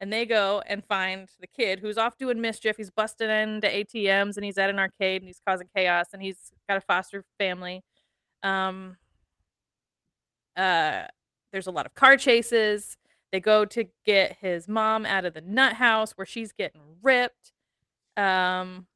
[0.01, 2.75] and they go and find the kid who's off doing mischief.
[2.75, 6.51] He's busting into ATMs, and he's at an arcade, and he's causing chaos, and he's
[6.67, 7.83] got a foster family.
[8.41, 8.97] Um,
[10.57, 11.03] uh,
[11.51, 12.97] there's a lot of car chases.
[13.31, 17.53] They go to get his mom out of the nut house where she's getting ripped.
[18.17, 18.87] Um,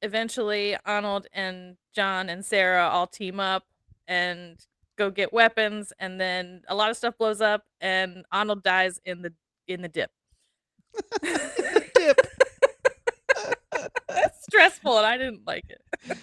[0.00, 3.64] eventually, Arnold and John and Sarah all team up
[4.08, 4.58] and
[4.96, 9.22] go get weapons, and then a lot of stuff blows up, and Arnold dies in
[9.22, 9.32] the
[9.68, 10.10] in the dip.
[11.94, 12.16] Dip.
[14.08, 16.18] That's stressful, and I didn't like it.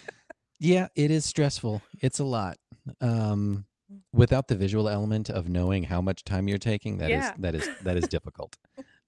[0.60, 1.82] Yeah, it is stressful.
[2.02, 2.58] It's a lot.
[3.02, 3.66] Um,
[4.12, 7.34] without the visual element of knowing how much time you're taking, that is Yeah.
[7.40, 8.56] that is that is difficult.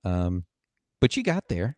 [0.04, 0.45] Um,
[1.01, 1.78] but you got there.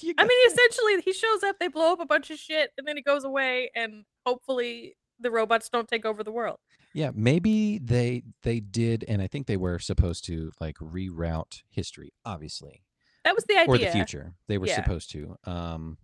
[0.00, 2.70] You I got- mean, essentially, he shows up, they blow up a bunch of shit,
[2.78, 6.58] and then he goes away, and hopefully, the robots don't take over the world.
[6.92, 12.12] yeah, maybe they they did, and I think they were supposed to like reroute history,
[12.24, 12.84] obviously,
[13.24, 13.74] That was the idea.
[13.74, 14.34] or the future.
[14.46, 14.76] They were Yeah.
[14.76, 15.36] supposed to.
[15.44, 15.98] Um,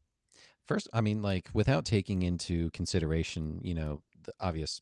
[0.67, 4.81] first, I mean, like without taking into consideration, you know, the obvious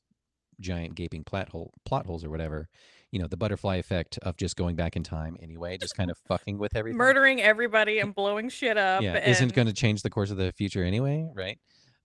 [0.61, 2.69] giant gaping plot hole plot holes or whatever.
[3.11, 6.19] You know, the butterfly effect of just going back in time anyway, just kind of
[6.29, 6.99] fucking with everything.
[6.99, 9.03] Murdering everybody and blowing shit up.
[9.03, 11.59] yeah, isn't going to change the course of the future anyway, right?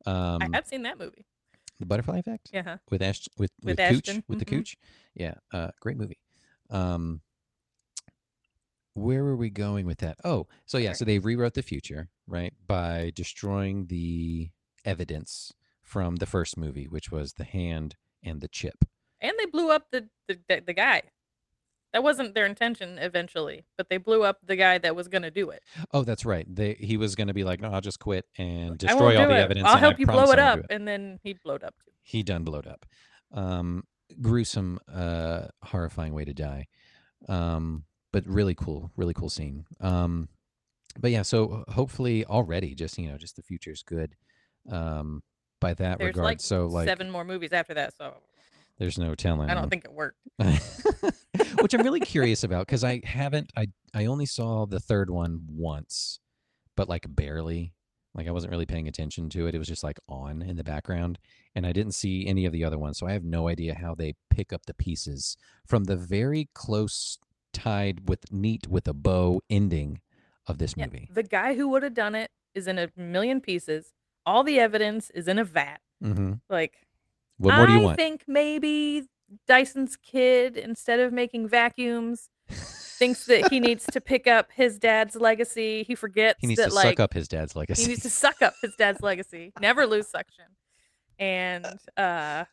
[0.06, 1.26] Um, I have seen that movie.
[1.84, 2.78] The butterfly effect Yeah.
[2.90, 4.50] with Ash with with, With Cooch Ashton, with the mhm.
[4.50, 4.78] Cooch.
[5.14, 6.18] Yeah, uh, great movie.
[6.70, 7.22] Um,
[8.94, 10.18] where were we going with that?
[10.24, 14.50] Oh, so yeah, so they rewrote the future, right, by destroying the
[14.86, 18.86] evidence from the first movie, which was the hand and the chip.
[19.20, 21.04] And they blew up the, the, the, the guy.
[21.94, 25.32] That wasn't their intention eventually, but they blew up the guy that was going to
[25.32, 25.62] do it.
[25.94, 26.46] Oh, that's right.
[26.54, 29.36] They he was going to be like, no, I'll just quit and destroy all the
[29.36, 29.40] it.
[29.40, 29.66] evidence.
[29.68, 30.60] I'll and I help you blow it up.
[30.60, 31.92] do And then he blowed up too.
[32.02, 32.86] he done blowed up.
[33.32, 33.84] Um,
[34.22, 36.68] gruesome, uh, horrifying way to die.
[37.30, 39.66] Um, but really cool, really cool scene.
[39.80, 40.30] Um,
[41.00, 44.16] but yeah, so hopefully already, just you know, just the future's good.
[44.70, 45.24] Um,
[45.60, 48.14] by that There's regard, like so like seven more movies after that, so
[48.80, 49.50] there's no telling.
[49.50, 50.20] I don't think it worked.
[51.60, 53.52] which I'm really curious about because I haven't.
[53.56, 56.20] I I only saw the third one once,
[56.76, 57.74] but like barely.
[58.16, 59.56] Like I wasn't really paying attention to it.
[59.56, 61.18] It was just like on in the background,
[61.56, 63.00] and I didn't see any of the other ones.
[63.00, 67.18] So I have no idea how they pick up the pieces from the very close
[67.54, 70.02] tied with neat with a bow ending
[70.46, 71.10] of this Yeah, movie.
[71.12, 73.94] The guy who would have done it is in a million pieces.
[74.28, 75.82] All the evidence is in a vat.
[76.02, 76.86] hmm Like,
[77.38, 79.04] What more do you I think maybe
[79.48, 85.16] Dyson's kid, instead of making vacuums, thinks that he needs to pick up his dad's
[85.16, 85.84] legacy.
[85.84, 87.82] He forgets he needs that to like suck up his dad's legacy.
[87.82, 90.46] he needs to suck up his dad's legacy, never lose suction.
[91.20, 91.66] And
[91.98, 92.46] uh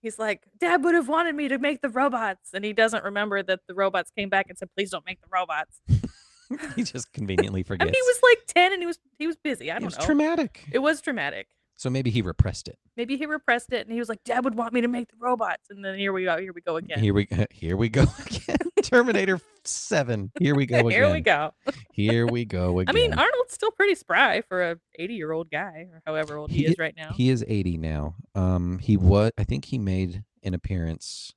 [0.00, 2.50] he's like, Dad would have wanted me to make the robots.
[2.54, 5.28] And he doesn't remember that the robots came back and said, Please don't make the
[5.30, 5.80] robots.
[6.76, 7.86] he just conveniently I forgets.
[7.86, 9.70] mean, he was like 10 and he was he was busy.
[9.70, 10.04] I don't it was know.
[10.06, 10.64] traumatic.
[10.72, 11.48] It was traumatic.
[11.80, 12.78] So maybe he repressed it.
[12.94, 15.16] Maybe he repressed it and he was like, Dad would want me to make the
[15.18, 15.70] robots.
[15.70, 16.36] And then here we go.
[16.36, 16.98] Here we go again.
[16.98, 18.58] Here we here we go again.
[18.82, 20.30] Terminator Seven.
[20.38, 20.90] Here we go again.
[20.90, 21.54] Here we go.
[21.90, 22.94] Here we go again.
[22.94, 26.50] I mean, Arnold's still pretty spry for a 80 year old guy, or however old
[26.50, 27.12] he, He- is right now.
[27.14, 28.14] he is 80 now.
[28.34, 29.30] Um, he was.
[29.38, 31.32] I think he made an appearance,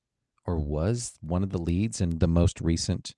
[0.46, 3.16] or was one of the leads in the most recent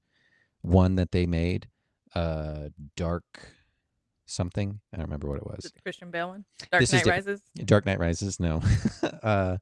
[0.61, 1.69] one that they made.
[2.13, 3.49] Uh, Dark
[4.25, 4.79] something.
[4.93, 5.65] I don't remember what it was.
[5.65, 6.45] it the Christian Bale one?
[6.71, 7.05] Dark This Knight.
[7.05, 7.41] Rises?
[7.65, 8.39] Dark Knight Rises.
[8.39, 8.61] No.
[9.23, 9.57] uh,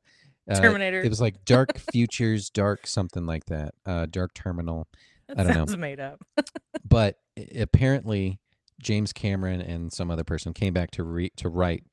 [0.49, 1.01] uh, Terminator.
[1.01, 3.73] It was like Dark Futures, Dark something like that.
[3.85, 4.87] Uh, Dark Terminal.
[5.27, 5.53] that I don't know.
[5.65, 6.23] sounds made up.
[6.87, 7.17] but
[7.55, 8.39] apparently
[8.81, 11.83] James Cameron and some other person came back to re- to write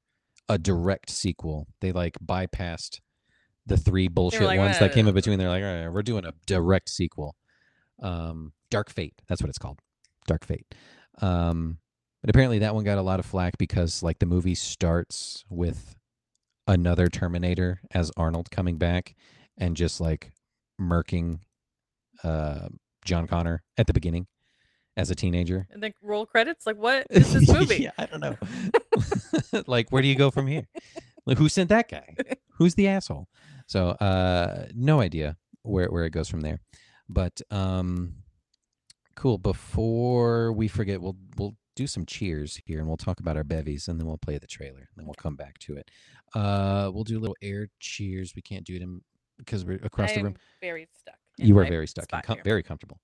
[0.49, 1.69] a direct sequel.
[1.81, 3.01] They like bypassed
[3.67, 5.39] the three bullshit like, ones that came in between.
[5.39, 7.37] They're like, all right, we're doing a direct sequel.
[8.03, 9.15] Um, Dark Fate.
[9.29, 9.79] That's what it's called.
[10.27, 10.67] Dark Fate.
[11.23, 11.79] Um,
[12.21, 15.97] but apparently that one got a lot of flack because like the movie starts with
[16.67, 19.15] another Terminator as Arnold coming back
[19.59, 20.33] and just like
[20.81, 21.41] murking
[22.23, 22.69] uh,
[23.05, 24.27] John Connor at the beginning
[24.97, 25.67] as a teenager.
[25.71, 26.67] And then roll credits?
[26.67, 27.83] Like, what is this movie?
[27.83, 29.63] yeah, I don't know.
[29.67, 30.67] like, where do you go from here?
[31.27, 32.15] Like, who sent that guy?
[32.59, 33.29] Who's the asshole?
[33.67, 36.61] So, uh, no idea where where it goes from there.
[37.09, 38.15] But um,
[39.17, 39.39] cool.
[39.39, 43.89] Before we forget, we'll we'll do some cheers here, and we'll talk about our bevies,
[43.89, 45.91] and then we'll play the trailer, and then we'll come back to it.
[46.35, 48.35] Uh, we'll do a little air cheers.
[48.35, 49.01] We can't do it in
[49.39, 50.37] because we're across I the room.
[50.61, 51.17] very stuck.
[51.39, 53.01] You are very stuck and com- very comfortable.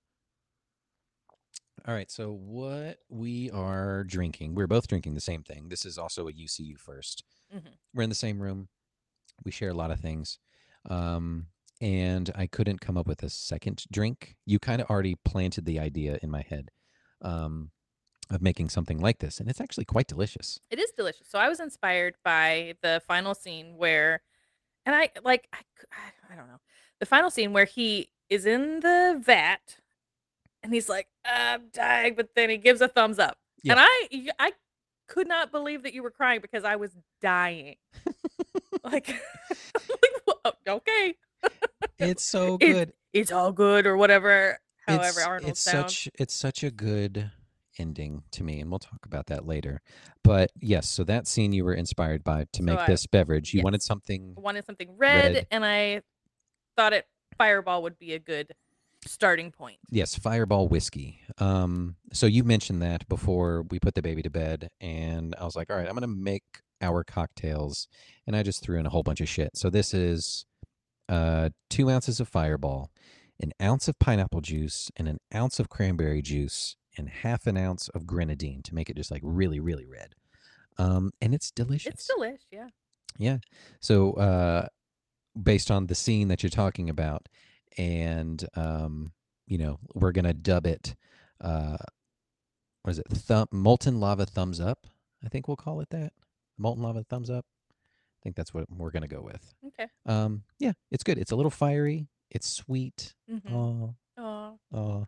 [1.87, 5.69] All right, so what we are drinking, we're both drinking the same thing.
[5.69, 7.23] This is also a UCU first.
[7.55, 7.73] Mhm.
[7.93, 8.67] We're in the same room.
[9.45, 10.39] We share a lot of things.
[10.85, 11.47] Um,
[11.79, 14.35] and I couldn't come up with a second drink.
[14.45, 16.71] You kind of already planted the idea in my head
[17.21, 17.71] um,
[18.29, 20.59] of making something like this, and it's actually quite delicious.
[20.69, 21.27] It is delicious.
[21.29, 24.21] So I was inspired by the final scene where,
[24.85, 25.57] and I like, I,
[26.31, 26.59] I don't know,
[26.99, 29.77] the final scene where he is in the vat,
[30.63, 33.73] and he's like, "I'm dying," but then he gives a thumbs up, Yeah.
[33.73, 33.81] and
[34.39, 34.51] I
[35.07, 37.75] could not believe that you were crying because I was dying.
[38.83, 39.07] like,
[39.89, 41.15] like, "Wha- oh, okay,
[41.99, 42.93] It's so It- good.
[43.13, 44.59] it's all good or whatever.
[44.87, 45.97] However, it's, Arnold it's sounds.
[45.97, 47.29] such it's such a good
[47.79, 49.81] ending to me, and we'll talk about that later.
[50.23, 53.53] But yes, so that scene you were inspired by to So make I- this beverage.
[53.53, 53.63] You yes.
[53.63, 55.47] wanted something wanted something red, Red.
[55.51, 56.01] and I
[56.75, 57.05] thought it
[57.37, 58.53] Fireball would be a good
[59.05, 59.77] starting point.
[59.91, 61.21] Yes, Fireball whiskey.
[61.37, 65.55] Um, so you mentioned that before we put the baby to bed, and I was
[65.55, 66.43] like, all right, I'm gonna make
[66.81, 67.87] our cocktails,
[68.25, 69.55] and I just threw in a whole bunch of shit.
[69.55, 70.45] So this is
[71.09, 72.91] uh, two ounces of Fireball,
[73.39, 77.89] an ounce of pineapple juice, and an ounce of cranberry juice, and half an ounce
[77.89, 80.15] of grenadine to make it just like really, really red.
[80.77, 81.93] Um, and it's delicious.
[81.93, 82.67] It's delicious, yeah.
[83.17, 83.37] Yeah.
[83.79, 84.67] So, uh,
[85.41, 87.27] based on the scene that you're talking about,
[87.77, 89.11] and um,
[89.47, 90.95] you know, we're gonna dub it.
[91.41, 91.77] Uh,
[92.83, 93.07] what is it?
[93.09, 94.87] Thumb, molten lava thumbs up.
[95.25, 96.13] I think we'll call it that.
[96.57, 97.45] Molten lava thumbs up.
[97.71, 99.53] I think that's what we're gonna go with.
[99.65, 99.87] Okay.
[100.05, 101.17] Um, yeah, it's good.
[101.17, 102.07] It's a little fiery.
[102.29, 103.13] It's sweet.
[103.31, 103.55] Mm-hmm.
[103.55, 105.05] Oh, Oh, oh.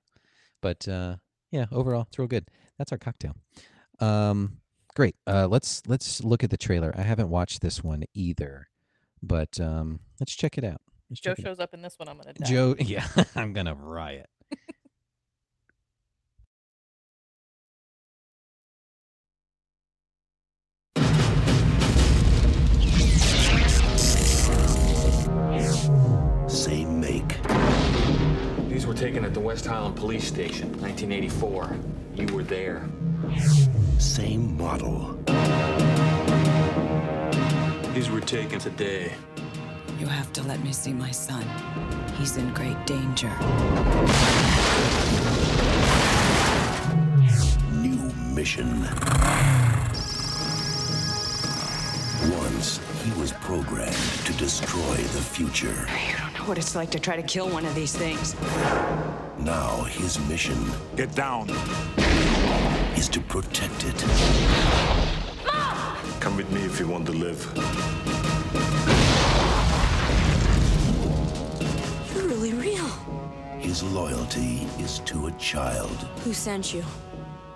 [0.61, 1.15] But uh,
[1.51, 2.47] yeah, overall, it's real good.
[2.77, 3.35] That's our cocktail.
[3.99, 4.57] Um,
[4.95, 5.15] great.
[5.27, 6.93] Uh, let's let's look at the trailer.
[6.97, 8.67] I haven't watched this one either,
[9.21, 10.81] but um, let's check it out.
[11.09, 11.43] Let's Joe it out.
[11.43, 12.07] shows up in this one.
[12.07, 12.45] I'm gonna die.
[12.45, 14.27] Joe, yeah, I'm gonna riot.
[28.79, 31.75] These were taken at the West Highland Police Station, 1984.
[32.15, 32.87] You were there.
[33.97, 35.19] same model.
[37.93, 39.11] These were taken today.
[39.99, 41.43] You have to let me see my son.
[42.17, 43.27] He's in great danger.
[47.73, 47.99] New
[48.33, 48.83] mission.
[52.31, 56.28] Once he was programmed to destroy the future.
[56.39, 58.33] You don't know what it's like to try to kill one of these things.
[59.39, 60.55] Now his mission
[60.95, 61.49] Get down.
[62.95, 64.05] is to protect it.
[65.45, 65.97] Mom!
[66.21, 67.43] Come with me if you want to live.
[72.15, 72.87] You're really real.
[73.59, 76.85] His loyalty is to a child, Who sent you?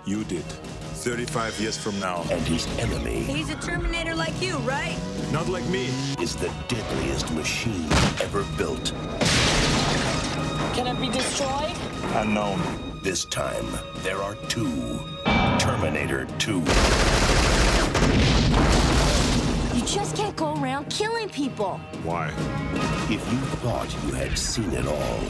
[0.04, 0.44] You did.
[0.44, 2.22] 35 years from now.
[2.30, 4.98] and his enemy He's a Terminator like you, right?
[5.34, 5.86] Not like me.
[6.20, 7.88] is the deadliest machine
[8.22, 8.92] ever built.
[10.74, 11.74] Can it be destroyed?
[12.14, 12.60] Unknown.
[13.02, 13.66] This time,
[14.04, 15.00] there are two.
[15.58, 16.60] Terminator 2.
[19.74, 21.80] You just can't go around killing people.
[22.04, 22.28] Why?
[23.10, 25.20] If you thought you had seen it all,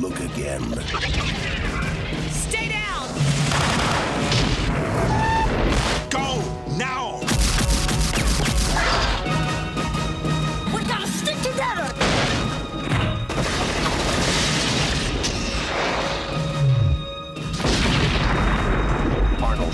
[0.00, 1.61] look again.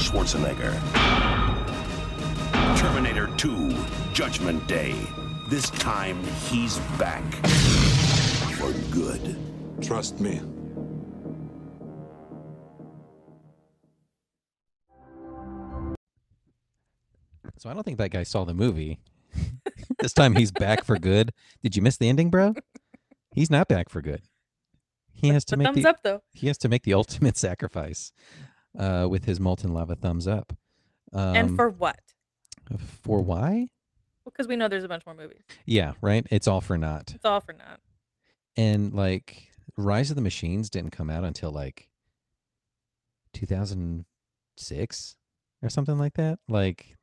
[0.09, 0.73] Schwarzenegger.
[2.79, 3.77] Terminator 2,
[4.15, 4.95] Judgment Day.
[5.51, 7.23] This time, he's back.
[8.57, 9.37] For good.
[9.83, 10.41] Trust me.
[17.59, 19.01] So I don't think that guy saw the movie.
[19.99, 21.33] this time he's back for good.
[21.63, 22.55] Did you miss the ending, bro?
[23.35, 24.23] He's not back for good.
[25.13, 26.23] He has to But make thumbs the up though.
[26.33, 28.13] he has to make the ultimate sacrifice
[28.77, 30.53] uh, with his molten lava thumbs up.
[31.13, 32.01] Um, and for what?
[32.77, 33.69] for why?
[34.25, 35.43] Because we know there's a bunch more movies.
[35.65, 36.27] Yeah, right.
[36.31, 37.13] It's all for naught.
[37.15, 37.81] It's all for not.
[38.57, 41.89] And like Rise of the Machines didn't come out until like
[43.33, 45.17] 2006
[45.63, 46.39] or something like that.
[46.49, 46.97] Like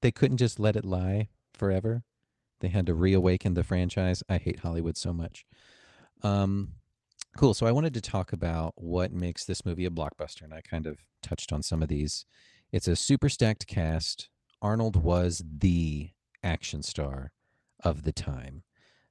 [0.00, 2.02] they couldn't just let it lie forever.
[2.60, 4.22] They had to reawaken the franchise.
[4.28, 5.44] I hate Hollywood so much.
[6.22, 6.72] Um
[7.36, 7.54] cool.
[7.54, 10.86] So I wanted to talk about what makes this movie a blockbuster and I kind
[10.86, 12.24] of touched on some of these.
[12.72, 14.28] It's a super stacked cast.
[14.60, 16.10] Arnold was the
[16.42, 17.32] action star
[17.84, 18.62] of the time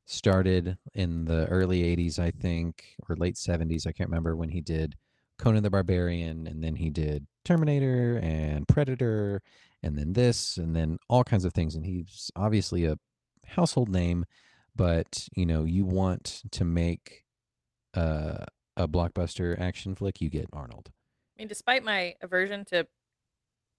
[0.06, 4.60] started in the early 80s i think or late 70s i can't remember when he
[4.60, 4.98] did
[5.38, 9.42] conan the barbarian and then he did terminator and predator
[9.84, 11.76] and then this, and then all kinds of things.
[11.76, 12.98] And he's obviously a
[13.46, 14.26] household name,
[14.76, 17.21] but you know, you want to make
[17.96, 18.46] uh,
[18.78, 20.92] a blockbuster action flick, you get Arnold.
[21.38, 22.88] I mean, despite my aversion to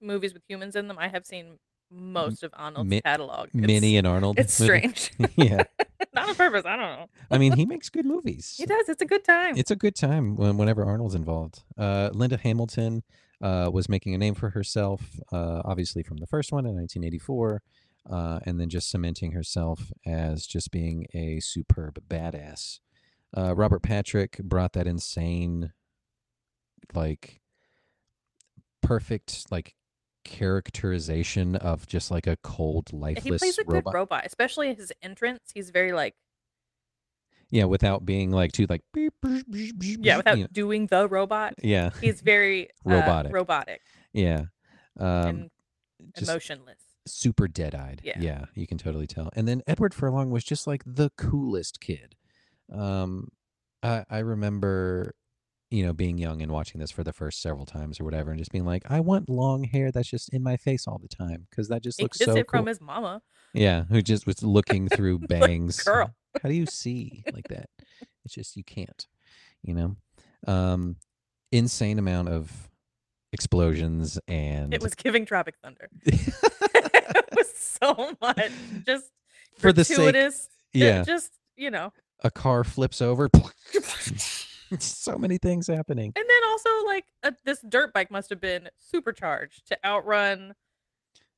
[0.01, 1.59] movies with humans in them, I have seen
[1.91, 3.47] most of Arnold's Mi- catalog.
[3.47, 4.39] It's, Minnie and Arnold.
[4.39, 4.89] It's movie.
[4.95, 5.13] strange.
[5.37, 5.65] yeah,
[6.15, 6.65] Not on purpose.
[6.67, 7.07] I don't know.
[7.31, 8.55] I mean, he makes good movies.
[8.57, 8.89] He does.
[8.89, 9.57] It's a good time.
[9.57, 11.63] It's a good time when, whenever Arnold's involved.
[11.79, 13.03] Uh, Linda Hamilton
[13.41, 17.63] uh, was making a name for herself, uh, obviously from the first one in 1984,
[18.11, 22.81] uh, and then just cementing herself as just being a superb badass.
[23.37, 25.73] Uh, Robert Patrick brought that insane,
[26.95, 27.41] like,
[28.83, 29.75] perfect, like,
[30.25, 33.25] characterization of just like a cold, lifeless.
[33.25, 33.85] he plays a robot.
[33.93, 35.41] good robot, especially his entrance.
[35.53, 36.15] He's very like
[37.51, 39.47] Yeah, without being like too like beep, beep,
[39.79, 40.49] beep, yeah, without you know.
[40.53, 41.55] doing the robot.
[41.61, 43.33] yeah, He's very uh, Robotic.
[43.33, 43.81] robotic
[44.13, 44.43] yeah.
[45.01, 45.51] Um, and
[46.17, 46.79] emotionless.
[47.07, 48.03] super dead-eyed.
[48.05, 48.19] Yeah.
[48.21, 48.45] Yeah.
[48.55, 49.31] you can totally tell.
[49.35, 52.15] And then Edward Furlong was just like the coolest kid.
[52.73, 53.29] Um,
[53.83, 55.15] I I remember,
[55.71, 58.39] you know, being young and watching this for the first several times or whatever, and
[58.39, 61.47] just being like, I want long hair that's just in my face all the time
[61.51, 62.61] because that just He looks gets so it cool.
[62.61, 63.23] from his mama.
[63.55, 65.83] Yeah, who just was looking through Like, bangs.
[65.83, 67.69] "Girl." How do you see like that?
[68.25, 69.07] It's just you can't,
[69.63, 69.97] you know.
[70.47, 70.97] Um
[71.51, 72.71] insane amount of
[73.33, 75.89] explosions and It was giving Tropic Thunder.
[76.07, 78.51] it was so much
[78.87, 79.11] just
[79.59, 80.33] For the sake-
[80.73, 81.93] yeah, Just you know,
[82.23, 83.29] a car flips over.
[84.79, 86.13] so many things happening.
[86.17, 90.55] and then also like a, this dirt bike must have been supercharged to outrun.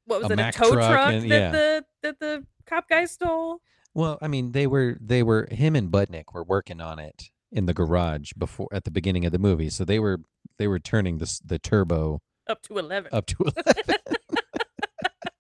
[0.07, 0.37] What was A it?
[0.37, 1.51] Mack a tow truck truck, and- that yeah.
[1.51, 3.61] the that the cop guy stole.
[3.95, 7.66] Well, I mean, they were they were him and Budnick were working on it in
[7.66, 9.70] the garage before at the beginning of the movie.
[9.70, 10.20] So they were
[10.59, 13.09] they were turning the s- the turbo Up to eleven.
[13.12, 13.95] up to 11.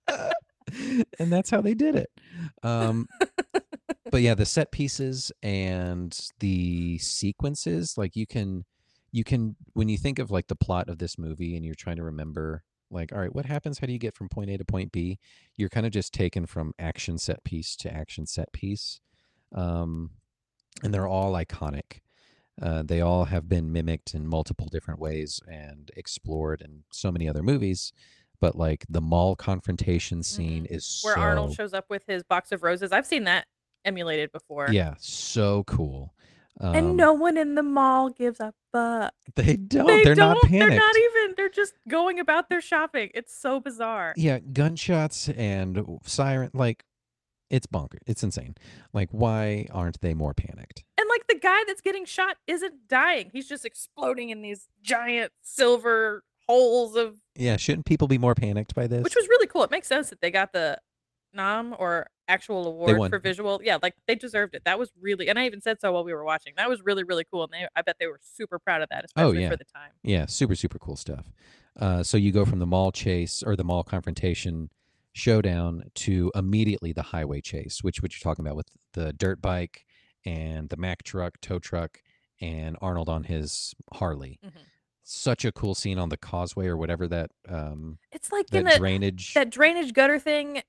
[1.18, 2.10] and that's how they did it.
[2.62, 3.08] Um,
[4.10, 8.64] but yeah, the set pieces and the sequences, like you can,
[9.12, 11.96] you can, when you think of like the plot of this movie and you're trying
[11.96, 13.78] to remember, like, all right, what happens?
[13.78, 15.18] How do you get from point A to point B?
[15.56, 19.00] You're kind of just taken from action set piece to action set piece.
[19.52, 20.10] Um,
[20.82, 22.00] and they're all iconic.
[22.60, 27.28] Uh, they all have been mimicked in multiple different ways and explored in so many
[27.28, 27.92] other movies.
[28.40, 31.06] But like the mall confrontation scene is Mm-hmm.
[31.06, 32.92] Where so Arnold shows up with his box of roses.
[32.92, 33.46] I've seen that
[33.84, 34.68] emulated before.
[34.70, 36.14] yeah, so cool.
[36.60, 39.12] Um, And no one in the mall gives a fuck.
[39.34, 39.86] they don't.
[39.86, 40.34] they they're don't.
[40.34, 40.70] not panicked.
[40.70, 41.34] They're not even.
[41.36, 43.10] They're just going about their shopping.
[43.14, 44.14] It's so bizarre.
[44.16, 46.50] yeah, gunshots and siren.
[46.54, 46.84] Like
[47.50, 47.98] it's bonkers.
[48.06, 48.54] It's insane.
[48.92, 50.84] Like why aren't they more panicked?
[50.96, 53.30] And like the guy that's getting shot isn't dying.
[53.32, 58.74] He's just exploding in these giant silver holes of Yeah, shouldn't people be more panicked
[58.76, 59.02] by this?
[59.02, 59.64] which was really cool.
[59.64, 60.78] It makes sense that they got the
[61.32, 63.60] nom or actual award for visual.
[63.62, 64.62] Yeah, like they deserved it.
[64.64, 66.54] That was really and I even said so while we were watching.
[66.56, 67.44] That was really, really cool.
[67.44, 69.50] And they I bet they were super proud of that, especially Oh, yeah.
[69.50, 69.90] for the time.
[70.02, 71.32] Yeah, super super cool stuff.
[71.78, 74.70] Uh, so you go from the mall chase or the mall confrontation
[75.12, 79.84] showdown to immediately the highway chase, which what you're talking about with the dirt bike
[80.24, 82.00] and the Mack truck, tow truck,
[82.40, 84.38] and Arnold on his Harley.
[84.44, 84.52] Mhm.
[85.02, 88.64] Such a cool scene on the causeway or whatever that um It's like that in
[88.64, 89.34] the drainage.
[89.34, 90.62] that drainage gutter thing.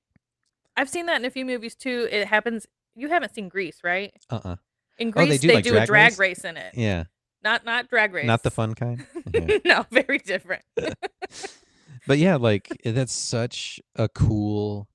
[0.76, 2.08] I've seen that in a few movies too.
[2.10, 2.66] It happens.
[2.94, 4.12] You haven't seen Grease, right?
[4.30, 4.56] uh-uh.
[4.98, 6.18] In Oh, they do, they like, do drag a drag race?
[6.18, 6.72] race, in it.
[6.74, 7.04] Yeah,
[7.44, 8.26] Not not drag race.
[8.26, 9.04] not the fun kind.
[9.34, 9.58] Yeah.
[9.64, 10.62] no, very different.
[12.06, 14.88] but yeah like that's such a cool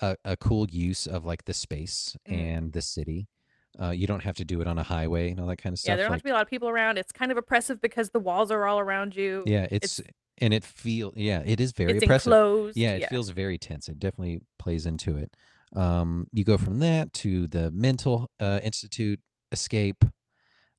[0.00, 2.38] a, a cool use of like the space Mhm.
[2.38, 3.28] and the city
[3.80, 5.78] uh, you don't have to do it on a highway and all that kind of
[5.78, 5.90] stuff.
[5.92, 6.98] yeah, there don't have to be a lot of people around.
[6.98, 9.44] It's kind of oppressive because the walls are all around you.
[9.46, 10.00] yeah it's,
[10.40, 12.76] and it feel yeah it is very it's oppressive enclosed.
[12.76, 15.36] yeah it feels very tense it definitely plays into it
[15.76, 19.20] um you go from that to the mental uh, institute
[19.52, 20.04] escape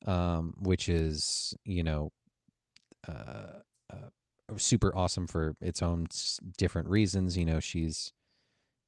[0.06, 2.12] um which is you know
[3.08, 3.60] uh,
[3.92, 4.10] uh
[4.58, 8.12] super awesome for its own s- different reasons you know she's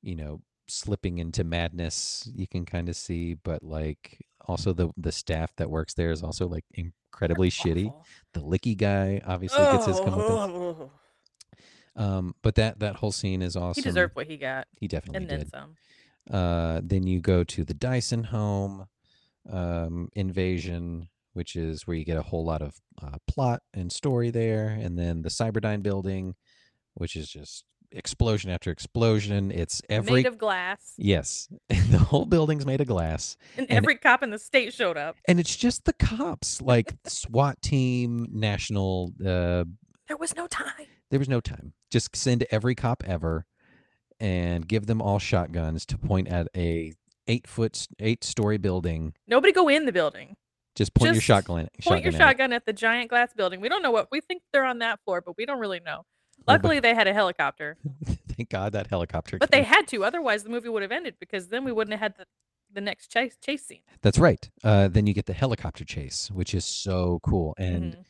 [0.02, 5.12] you know slipping into madness you can kind of see but like also the the
[5.12, 8.06] staff that works there is also like incredibly shitty Awful.
[8.34, 10.90] the licky guy obviously gets his comeuppance
[11.96, 13.84] Oh, um, but that that whole scene is awesome.
[13.84, 15.50] He deserved what he got, He definitely and then did.
[15.50, 15.76] some.
[16.30, 18.88] Uh, then you go to the Dyson home
[19.50, 24.32] um, invasion, which is where you get a whole lot of uh, plot and story
[24.32, 26.36] there, and then the Cyberdyne building,
[26.96, 29.52] which is just explosion after explosion.
[29.52, 33.96] It's every Made of glass, yes, the whole building's made of glass, and and- every
[33.96, 35.16] cop in the state showed up.
[35.28, 39.14] and it's just the cops, like SWAT team, national.
[39.20, 39.66] Uh,
[40.08, 40.88] There was no time.
[41.12, 41.74] There was no time.
[41.92, 43.46] Just send every cop ever
[44.20, 46.94] and give them all shotguns to point at a
[47.28, 49.14] eight foot, eight story building.
[49.28, 50.36] Nobody go in the building.
[50.76, 51.68] Just point your shotgun.
[51.84, 52.18] Point your shotgun at it.
[52.18, 53.62] shotgun at the giant glass building.
[53.62, 56.04] We don't know what we think they're on that floor, but we don't really know.
[56.48, 57.78] Luckily, they had a helicopter,
[58.36, 59.38] Thank God that helicopter.
[59.38, 60.04] but they had to.
[60.04, 62.26] Otherwise, the movie would have ended because then we wouldn't have had the,
[62.74, 63.82] the next chase chase scene.
[64.02, 64.50] That's right.
[64.64, 67.54] Uh, then you get the helicopter chase, which is so cool.
[67.58, 68.06] And Mhm.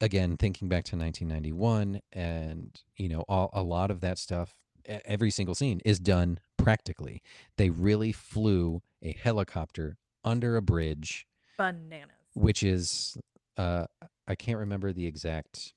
[0.00, 4.54] again, thinking back to 1991, and you know, all, a lot of that stuff,
[4.86, 7.22] every single scene is done practically.
[7.56, 12.10] They really flew a helicopter under a bridge, bananas.
[12.34, 13.18] which is,
[13.56, 13.86] uh,
[14.26, 15.74] I can't remember the exact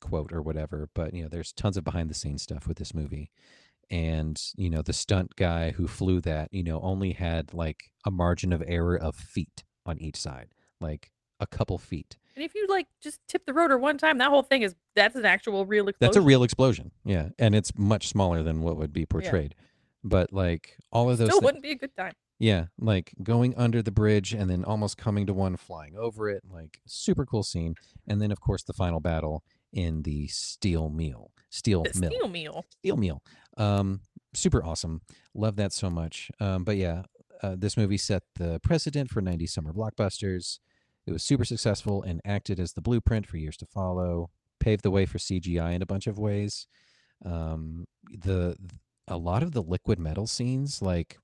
[0.00, 2.94] quote or whatever, but you know, there's tons of behind the scenes stuff with this
[2.94, 3.30] movie.
[3.90, 8.10] And you know, the stunt guy who flew that, you know, only had like a
[8.10, 10.48] margin of error of feet on each side,
[10.80, 12.16] like a couple feet.
[12.36, 15.16] And if you like just tip the rotor one time, that whole thing is that's
[15.16, 16.08] an actual real explosion.
[16.08, 16.92] That's a real explosion.
[17.04, 17.30] Yeah.
[17.38, 19.54] And it's much smaller than what would be portrayed.
[20.04, 22.12] But like all of those Still thi- wouldn't be a good time.
[22.40, 26.44] Yeah, like going under the bridge and then almost coming to one flying over it,
[26.48, 27.74] like super cool scene.
[28.06, 29.42] And then of course the final battle
[29.72, 31.30] in the steel meal.
[31.50, 32.10] Steel The mill.
[32.10, 32.66] steel meal.
[32.78, 33.22] Steel meal.
[33.56, 34.00] Um
[34.34, 35.00] super awesome.
[35.34, 36.30] Love that so much.
[36.40, 37.02] Um but yeah,
[37.42, 40.58] uh, this movie set the precedent for 90s summer blockbusters.
[41.06, 44.30] It was super successful and acted as the blueprint for years to follow.
[44.60, 46.66] Paved the way for CGI in a bunch of ways.
[47.24, 48.56] Um, the
[49.06, 51.18] a lot of the liquid metal scenes like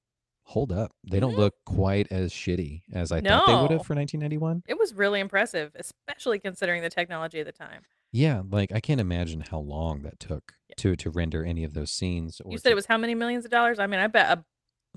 [0.45, 0.93] hold up.
[1.11, 1.39] They don't Mhm.
[1.39, 4.63] look quite as shitty as I thought they would have for 1991.
[4.69, 7.83] It was really impressive, especially considering the technology of the time.
[8.15, 10.75] Yeah, like I can't imagine how long that took Yeah.
[10.79, 12.41] to to render any of those scenes.
[12.41, 13.81] Or You said to- it was how many millions of dollars?
[13.81, 14.45] I mean, I bet a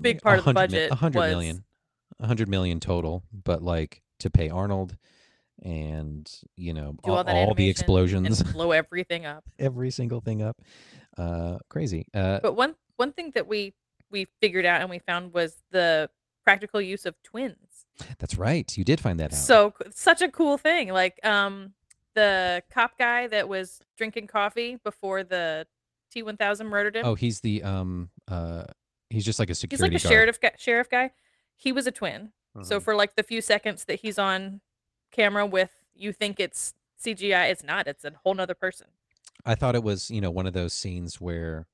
[0.00, 1.64] big part of the budget a hundred was million,
[2.20, 3.24] a hundred million total.
[3.32, 4.96] But like to pay Arnold
[5.62, 9.44] and you know do all, all that all the animation explosions, and blow everything up.
[9.58, 10.56] every single thing up,
[11.16, 12.06] uh, crazy.
[12.14, 13.74] Uh, But one one thing that we
[14.10, 16.08] we figured out and we found was the
[16.44, 17.56] practical use of twins.
[18.18, 18.76] that's right.
[18.78, 19.38] You did find that out.
[19.38, 20.90] So c- such a cool thing.
[20.90, 21.74] Like um
[22.18, 25.66] the cop guy that was drinking coffee before the
[26.14, 27.04] T1000 murdered him.
[27.06, 28.64] oh, he's the um uh
[29.10, 29.94] he's just like a security.
[29.94, 30.18] he's like a guard.
[30.20, 31.10] sheriff guy, sheriff guy.
[31.56, 32.32] He was a twin.
[32.62, 32.82] So Mhm.
[32.82, 34.60] for like the few seconds that he's on
[35.12, 37.86] camera with you think it's CGI, it's not.
[37.86, 38.88] It's a whole nother person.
[39.44, 41.66] I thought it was, you know, one of those scenes where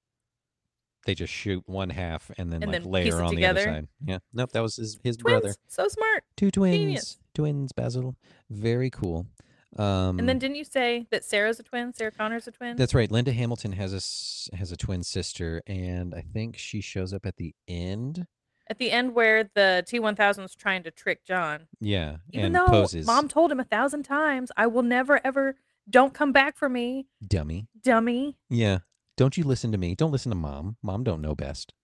[1.07, 3.89] they just shoot one half and then And like then layer on the other side.
[4.05, 4.19] Yeah.
[4.33, 5.41] Nope, that was his, his Twins.
[5.41, 5.55] brother.
[5.69, 6.25] So smart.
[6.37, 6.77] Two twins.
[6.77, 7.19] Genius.
[7.35, 8.17] Twins, Basil.
[8.51, 9.27] Very cool.
[9.77, 11.93] Um And then didn't you say that Sarah's a twin?
[11.93, 12.77] Sarah Connor's a twin?
[12.77, 13.11] That's right.
[13.11, 17.27] Linda Hamilton has a s- has a twin sister and I think she shows up
[17.27, 18.27] at the end.
[18.69, 21.67] At the end where the T1000's trying to trick John.
[21.81, 25.57] Yeah, Even though poses mom told him a thousand times, I will never ever
[25.91, 27.67] don't come back for me, dummy.
[27.83, 28.37] dummy.
[28.49, 28.79] Yeah.
[29.19, 29.95] Don't you listen to me.
[29.95, 30.77] Don't listen to mom.
[30.83, 31.75] Mom don't know best.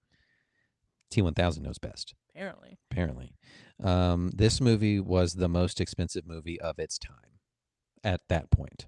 [1.12, 2.14] T1000 knows best.
[2.34, 2.78] Apparently.
[2.91, 3.34] apparently.
[3.82, 7.30] Um, this movie was the most expensive movie of its time
[8.05, 8.86] at that point,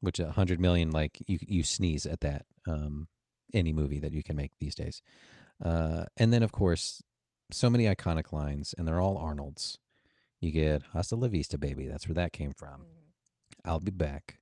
[0.00, 2.46] which a hundred million, like you, you sneeze at that.
[2.66, 3.08] Um,
[3.52, 5.00] any movie that you can make these days.
[5.64, 7.02] Uh, and then of course,
[7.50, 9.78] so many iconic lines, and they're all Arnold's.
[10.40, 12.86] You get "Hasta la vista, baby." That's where that came from.
[13.64, 14.38] I'll be back,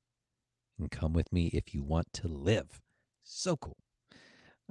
[0.79, 2.81] and come with me if you want to live.
[3.23, 3.77] So cool.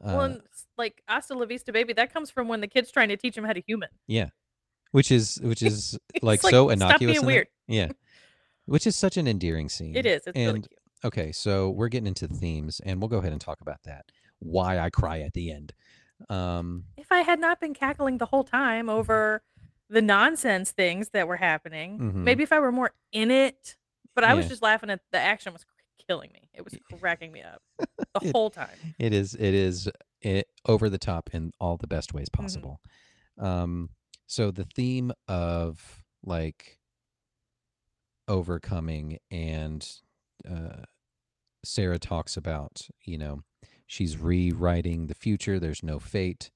[0.03, 0.41] Uh, well, and
[0.77, 3.43] like Hasta la vista, baby, that comes from when the kid's trying to teach him
[3.43, 3.89] how to human.
[4.07, 4.29] Yeah.
[4.91, 6.99] Which is which is like, like, so "Stop innocuous.
[6.99, 7.89] being in that- weird." Yeah.
[8.71, 9.95] Which is such an endearing scene.
[9.95, 10.23] It is.
[10.25, 10.79] It's really and cute.
[11.05, 14.05] okay, so we're getting into themes and we'll go ahead and talk about that.
[14.39, 15.73] Why I cry at the end.
[16.29, 19.43] Um If I had not been cackling the whole time over
[19.89, 22.13] the nonsense things that were happening, Mhm.
[22.23, 23.75] maybe if I were more in it,
[24.15, 25.65] but I was just laughing at the action was
[26.07, 26.49] killing me.
[26.53, 27.61] It was cracking me up
[28.21, 28.77] the It- whole time.
[28.99, 29.89] it is it is
[30.21, 32.41] it, over the top in all the best ways Mm-hmm.
[32.43, 32.81] possible.
[33.37, 33.89] Um
[34.27, 36.77] so the theme of like
[38.35, 39.87] overcoming and
[40.49, 40.83] uh
[41.63, 43.43] Sarah talks about, you know,
[43.85, 45.59] she's rewriting the future.
[45.59, 46.49] There's no fate,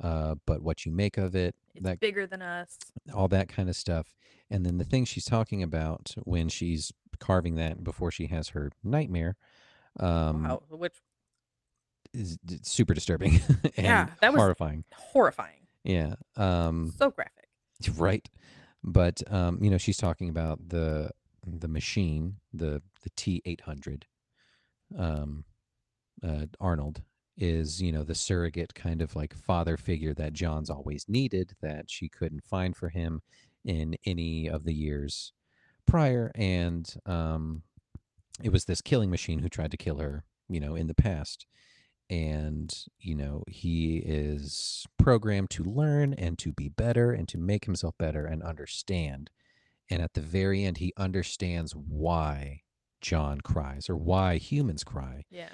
[0.00, 2.78] uh, but what you make of it, It's that bigger than us.
[3.12, 4.14] all that kind of stuff.
[4.48, 8.70] And then the thing she's talking about when she's carving that before she has her
[8.84, 9.34] nightmare,
[9.98, 10.94] um, Wow, which
[12.12, 13.40] is super disturbing
[13.76, 14.84] and Yeah, that was- horrifying.
[14.94, 15.66] horrifying.
[15.82, 16.14] Yeah.
[16.36, 17.48] Um, So graphic.
[17.96, 18.28] right.
[18.84, 21.10] But um, you know, she's talking about the
[21.46, 24.06] the machine, the the T eight hundred.
[24.96, 25.44] Um,
[26.22, 27.02] uh, Arnold
[27.36, 31.90] is you know the surrogate kind of like father figure that John's always needed that
[31.90, 33.22] she couldn't find for him
[33.64, 35.32] in any of the years
[35.86, 37.62] prior, and um,
[38.42, 41.46] it was this killing machine who tried to kill her you know, in the past.
[42.10, 47.64] And, you know, he is programmed to learn and to be better and to make
[47.64, 49.30] himself better and understand.
[49.90, 52.62] And at the very end, he understands why
[53.00, 55.24] John cries or why humans cry.
[55.30, 55.48] Yeah.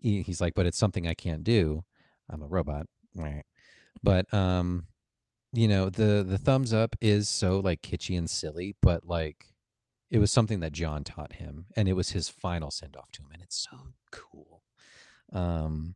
[0.00, 1.84] He, he's like, but it's something I can't do.
[2.30, 2.86] I'm a robot.
[3.14, 3.44] right
[4.02, 4.86] But, um,
[5.52, 9.54] you know, the the thumbs up is so like kitschy and silly, but like
[10.10, 13.22] it was something that John taught him, and it was his final send off to
[13.22, 14.55] him, and it's so cool.
[15.32, 15.94] Um,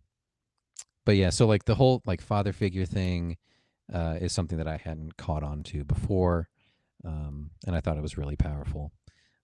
[1.05, 3.37] but yeah, so like the whole like father figure thing
[3.93, 6.49] uh, is something that I hadn't caught on to before,
[7.05, 8.93] um, and I thought it was really powerful.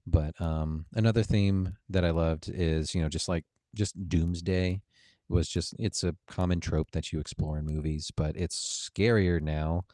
[0.07, 4.83] But um, another theme that I loved is you know just like just doomsday
[5.29, 9.85] was just it's a common trope that you explore in movies, but it's scarier now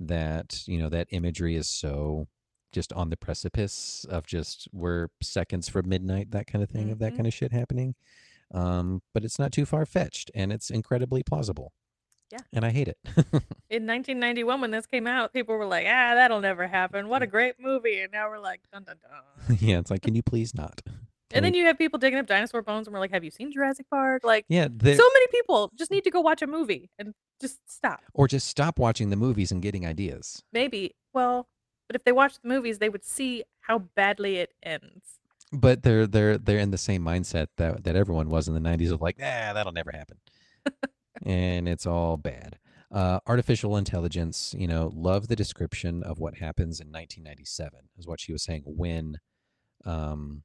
[0.00, 2.28] that you know that imagery is so
[2.72, 6.98] just on the precipice of just we're seconds from midnight, that kind of thing, of
[7.00, 7.16] that Mhm.
[7.18, 7.94] kind of shit happening.
[8.52, 11.72] Um, but it's not too far fetched, and it's incredibly plausible.
[12.30, 12.38] Yeah.
[12.54, 12.96] and I hate it.
[13.68, 17.08] In 1991, when this came out, people were like, "Ah, that'll never happen.
[17.08, 20.14] What a great movie!" And now we're like, "Dun dun dun." yeah, it's like, can
[20.14, 20.80] you please not?
[21.34, 23.50] And then you have people digging up dinosaur bones, and we're like, "Have you seen
[23.52, 27.14] Jurassic Park?" Like, yeah, so many people just need to go watch a movie and
[27.40, 28.00] just stop.
[28.12, 30.42] or just stop watching the movies and getting ideas.
[30.52, 30.94] Maybe.
[31.14, 31.48] Well,
[31.88, 35.20] but if they watched the movies, they would see how badly it ends.
[35.52, 38.90] But they're they're they're in the same mindset that that everyone was in the '90s
[38.90, 40.16] of like, ah, that'll never happen,
[41.24, 42.58] and it's all bad.
[42.90, 48.20] Uh, artificial intelligence, you know, love the description of what happens in 1997 is what
[48.20, 49.16] she was saying when
[49.86, 50.42] um,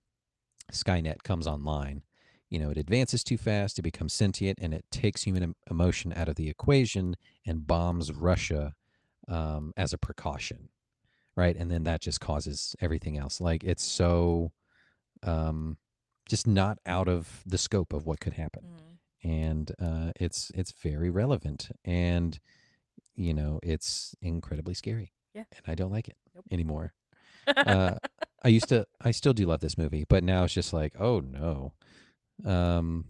[0.72, 2.04] Skynet comes online.
[2.50, 6.30] You know, it advances too fast, it becomes sentient, and it takes human emotion out
[6.30, 8.74] of the equation and bombs Russia
[9.28, 10.70] um, as a precaution,
[11.36, 11.58] right?
[11.58, 13.42] And then that just causes everything else.
[13.42, 14.54] Like it's so
[15.24, 15.78] um,
[16.30, 18.98] just not out of the scope of what could happen Mm.
[19.30, 22.40] and uh, it's it's very relevant and
[23.16, 25.46] you know it's incredibly scary Yeah.
[25.56, 26.46] and i don't like it Nope.
[26.52, 26.94] anymore
[27.48, 27.96] uh,
[28.44, 31.20] i used to i still do love this movie but now it's just like oh
[31.22, 31.74] no
[32.46, 33.06] um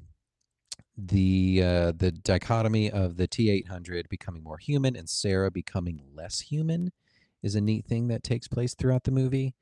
[0.97, 6.91] the uh the dichotomy of the t800 becoming more human and sarah becoming less human
[7.43, 9.53] is a neat thing that takes place throughout the movie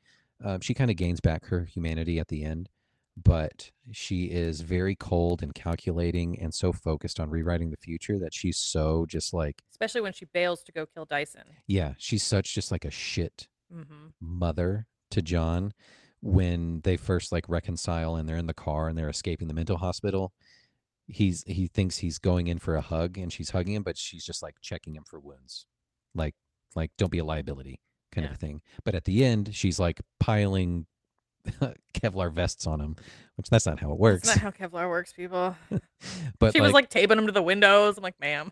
[0.43, 2.69] um, she kind of gains back her humanity at the end
[3.17, 8.33] but she is very cold and calculating and so focused on rewriting the future that
[8.33, 11.43] she's so just like Especially when she bails to go kill Dyson.
[11.67, 15.73] yeah she's such just like a shit hmm mother to john
[16.21, 19.77] when they first like reconcile and they're in the car and they're escaping the mental
[19.77, 20.33] hospital.
[21.07, 24.25] He's he thinks he's going in for a hug and she's hugging him but she's
[24.25, 25.67] just like checking him for wounds.
[26.15, 26.33] Like
[26.75, 27.79] like don't be a liability
[28.15, 28.35] kind of Yeah.
[28.35, 30.87] a thing but at the end she's like piling
[31.93, 32.95] kevlar vests on him
[33.35, 35.57] which that's not how it works That's not how Kevlar works, people.
[36.39, 37.97] but she was like taping them to the windows.
[37.97, 38.49] I'm like, ma'am.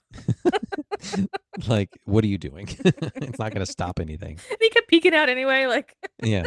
[1.68, 5.14] like what are you doing it's not going to stop anything And he kept peeking
[5.14, 5.68] out anyway.
[5.68, 6.44] Like, yeah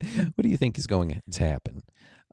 [0.00, 1.82] what do you think is going to happen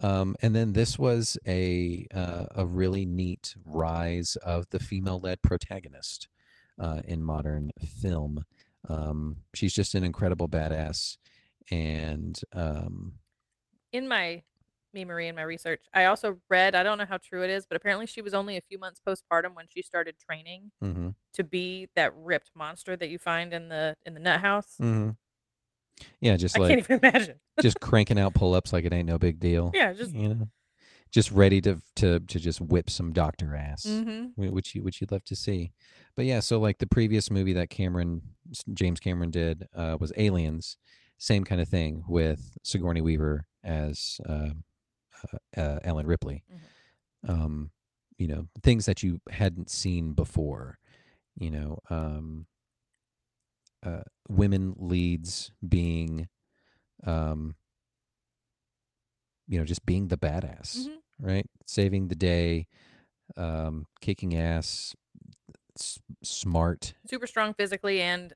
[0.01, 6.27] um, and then this was a uh, a really neat rise of the female-led protagonist
[6.79, 8.43] uh, in modern film
[8.89, 11.17] um, she's just an incredible badass
[11.69, 13.13] and um,
[13.93, 14.41] in my
[14.93, 17.77] memory and my research, I also read, I don't know how true it is, but
[17.77, 21.87] apparently she was only a few months postpartum when she started training mhm, to be
[21.95, 24.75] that ripped monster that you find in the in the nut house.
[24.81, 25.15] mhm.
[26.19, 27.39] yeah just I like can't even imagine.
[27.61, 30.47] just cranking out pull-ups like it ain't no big deal Yeah, just you know
[31.11, 35.11] just ready to to to just whip some doctor ass hmm which you which you'd
[35.11, 35.71] love to see.
[36.15, 38.21] But yeah, so like the previous movie that Cameron
[38.73, 40.77] James Cameron did uh, was Aliens,
[41.17, 44.51] same kind of thing with Sigourney Weaver as uh,
[45.33, 46.43] uh, uh, Ellen Ripley.
[47.27, 47.71] Um,
[48.17, 50.79] you know, things that you hadn't seen before.
[51.37, 52.45] You know, um,
[53.85, 56.29] uh, women leads being,
[57.05, 57.55] um,
[59.47, 61.00] you know, just being the badass Mhm.
[61.21, 61.45] Right?
[61.65, 62.67] Saving the day,
[63.37, 64.95] um, kicking ass,
[65.77, 66.93] s- smart.
[67.07, 68.33] super strong physically and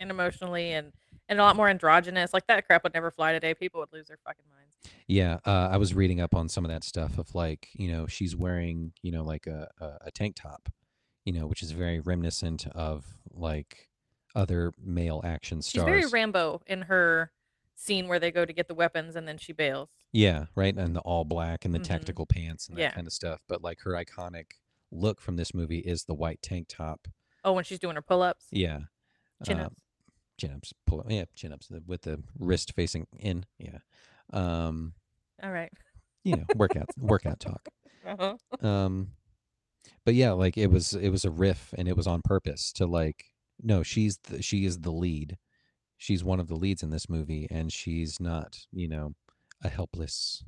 [0.00, 0.92] and emotionally and
[1.28, 2.34] and a lot more androgynous.
[2.34, 3.54] Like that crap would never fly today.
[3.54, 4.76] People would lose their fucking minds.
[5.06, 8.06] Yeah, uh, I was reading up on some of that stuff of like, you know,
[8.06, 10.68] she's wearing, you know, like a, a, a tank top,
[11.24, 13.88] you know, which is very reminiscent of like
[14.34, 15.84] other male action stars.
[15.86, 17.30] She's very Rambo in her
[17.74, 19.88] scene where they go to get the weapons and then she bails.
[20.12, 21.84] yeah, right, and the all black and the Mhm.
[21.84, 22.90] tactical pants and that Yeah.
[22.92, 23.40] kind of stuff.
[23.48, 24.52] But like her iconic
[24.90, 27.08] look from this movie is the white tank top.
[27.44, 28.80] Oh, when she's doing her pull ups, Yeah,
[29.44, 29.80] chin uh, ups.
[30.38, 33.46] chin ups, pull up, yeah, chin ups with the wrist facing in.
[33.58, 33.78] Yeah.
[34.32, 34.94] Um,
[35.42, 35.72] All right.
[36.24, 37.68] you know, workout workout talk.
[38.04, 38.36] Uh-huh.
[38.66, 39.12] Um,
[40.04, 42.86] but yeah, like it was it was a riff, and it was on purpose to
[42.86, 43.26] like,
[43.62, 45.38] no, she's the, she is the lead.
[46.02, 49.14] She's one of the leads in this movie, and she's not, you know,
[49.62, 50.42] a helpless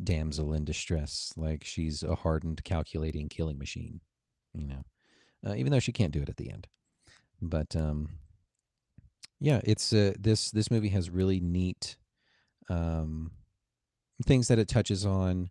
[0.00, 1.32] damsel in distress.
[1.36, 4.02] Like she's a hardened, calculating killing machine.
[4.54, 4.84] You know,
[5.44, 6.68] uh, even though she can't do it at the end.
[7.40, 8.10] But um,
[9.40, 11.96] yeah, it's uh, this this movie has really neat
[12.70, 13.32] um,
[14.24, 15.50] things that it touches on.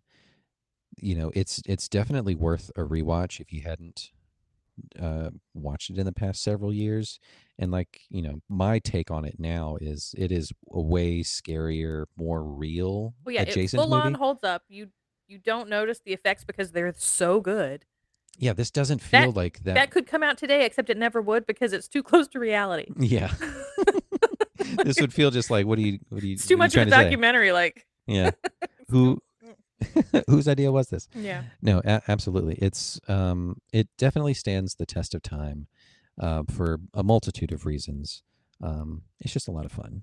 [0.96, 4.10] You know, it's it's definitely worth a rewatch if you hadn't
[5.00, 7.18] uh, watched it in the past several years.
[7.58, 12.06] And like you know, my take on it now is it is a way scarier,
[12.16, 14.62] more real Well, yeah, it adjacent full on holds up.
[14.68, 14.88] You
[15.28, 17.84] you don't notice the effects because they're so good.
[18.38, 19.74] Yeah, this doesn't feel That- like that.
[19.74, 22.86] That could come out today, except it never would because it's too close to reality.
[22.98, 23.32] yeah,
[24.84, 26.80] this would feel just like what do you what do you It's too what are
[26.80, 27.02] you much of a to say?
[27.04, 27.52] documentary.
[27.52, 28.30] Like, Yeah,
[28.88, 29.20] who
[30.28, 31.08] whose idea was this?
[31.14, 32.54] yeah, No, a- absolutely.
[32.54, 35.66] It's um, it definitely stands the test of time
[36.20, 38.22] uh, for a multitude of reasons.
[38.62, 40.02] Um, it's just a lot of fun,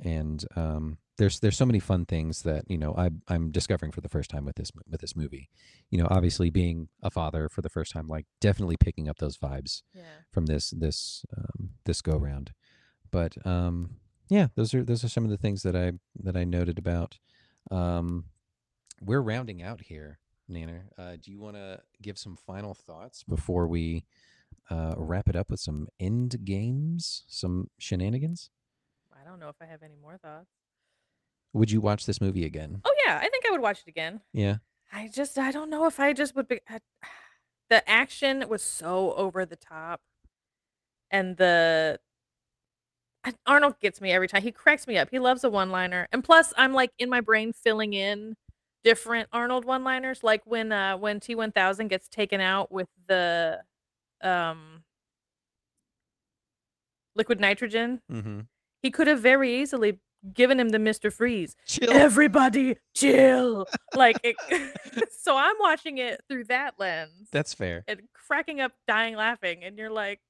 [0.00, 4.00] and um, there's there's so many fun things that you know I I'm discovering for
[4.00, 5.48] the first time with this with this movie.
[5.90, 9.38] You know, obviously being a father for the first time, like definitely picking up those
[9.38, 10.02] vibes yeah.
[10.32, 12.52] from this this um, this go round.
[13.10, 13.96] But um,
[14.28, 15.92] yeah, those are those are some of the things that I
[16.22, 17.18] that I noted about.
[17.70, 18.26] Um,
[19.00, 20.18] we're rounding out here,
[20.50, 20.82] Nanner.
[20.98, 24.04] Uh, do you want to give some final thoughts before we
[24.70, 28.50] uh, wrap it up with some end games, some shenanigans?
[29.12, 30.50] I don't know if I have any more thoughts.
[31.52, 32.80] Would you watch this movie again?
[32.84, 34.20] Oh yeah, I think I would watch it again.
[34.32, 34.56] Yeah.
[34.92, 36.60] I just I don't know if I just would be.
[36.68, 36.78] I,
[37.70, 40.00] the action was so over the top,
[41.10, 41.98] and the
[43.46, 44.42] Arnold gets me every time.
[44.42, 45.08] He cracks me up.
[45.10, 48.36] He loves a one-liner, and plus I'm like in my brain filling in
[48.86, 53.60] different Arnold one-liners, like when uh when T1000 gets taken out with the
[54.22, 54.84] um
[57.16, 58.00] liquid nitrogen.
[58.10, 58.40] Mm-hmm.
[58.82, 59.98] He could have very easily
[60.32, 61.56] given him the Mister Freeze.
[61.66, 61.90] Chill.
[61.90, 63.66] Everybody chill.
[63.96, 64.36] like it,
[65.20, 67.82] so I'm watching it through that lens That's fair.
[67.88, 70.20] and cracking up, dying laughing, and you're like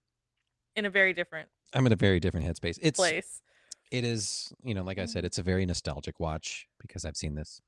[0.75, 2.79] in a very different I'm in a very different headspace.
[2.81, 3.43] It's place.
[3.91, 7.35] it is you know like i said it's a very nostalgic watch because i've seen
[7.35, 7.61] this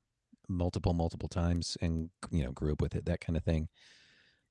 [0.49, 3.69] multiple multiple times and you know grew up with it that kind of thing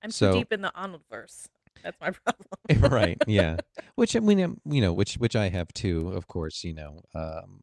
[0.03, 1.49] I'm so- too deep in the Arnold verse.
[1.83, 2.11] That's my
[2.71, 2.91] problem.
[2.93, 3.57] right yeah
[3.95, 7.01] which i mean um, you know which which i have too of course you know
[7.15, 7.61] um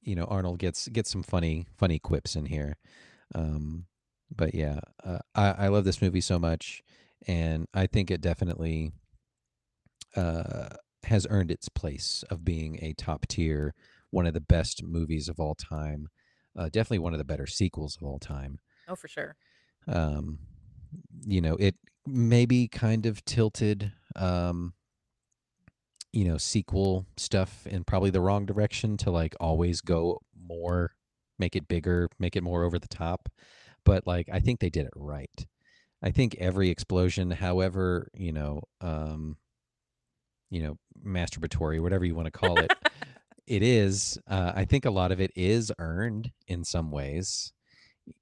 [0.00, 2.78] you know arnold gets gets some funny funny quips in here
[3.34, 3.84] um
[4.34, 6.82] but yeah uh, i i love this movie so much
[7.26, 8.92] and i think it definitely
[10.16, 10.68] uh
[11.04, 13.74] has earned its place of being a top tier
[14.10, 16.08] one of the best movies of all time
[16.56, 19.36] uh, definitely one of the better sequels of all time Oh, for sure.
[19.86, 20.38] um
[21.26, 21.74] you know it
[22.06, 24.72] maybe kind of tilted um
[26.12, 30.92] you know sequel stuff in probably the wrong direction to like always go more
[31.38, 33.28] make it bigger make it more over the top
[33.84, 35.46] but like i think they did it right
[36.02, 39.36] i think every explosion however you know um
[40.50, 42.72] you know masturbatory whatever you want to call it
[43.48, 47.52] it is uh, i think a lot of it is earned in some ways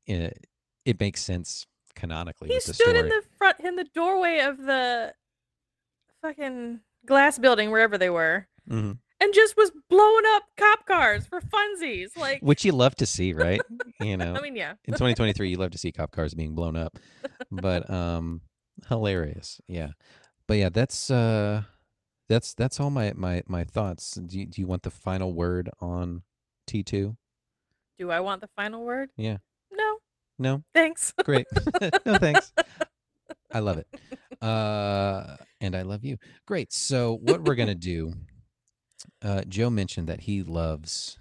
[0.06, 0.46] it,
[0.84, 4.40] it makes sense canonically He with the stood story in the front in the doorway
[4.40, 5.14] of the
[6.22, 8.98] fucking glass building wherever they were, Mhm.
[9.20, 12.16] and just was blowing up cop cars for funsies.
[12.16, 13.60] Like, which you love to see right
[14.00, 14.72] you know I mean, yeah.
[14.84, 16.98] in 2023 you love to see cop cars being blown up
[17.50, 18.40] but um
[18.88, 19.90] hilarious yeah
[20.46, 21.62] but yeah that's uh
[22.28, 25.70] that's that's all my my my thoughts do you, do you want the final word
[25.80, 26.22] on
[26.68, 27.16] t2
[27.98, 29.10] Do I want the final word?
[29.16, 29.38] Yeah.
[29.72, 29.98] No,
[30.38, 31.12] no thanks.
[31.24, 31.46] great
[32.06, 32.52] no thanks
[33.52, 33.86] i love it
[34.42, 36.16] uh and i love you
[36.46, 38.12] great so what we're gonna do
[39.22, 41.18] uh joe mentioned that he loves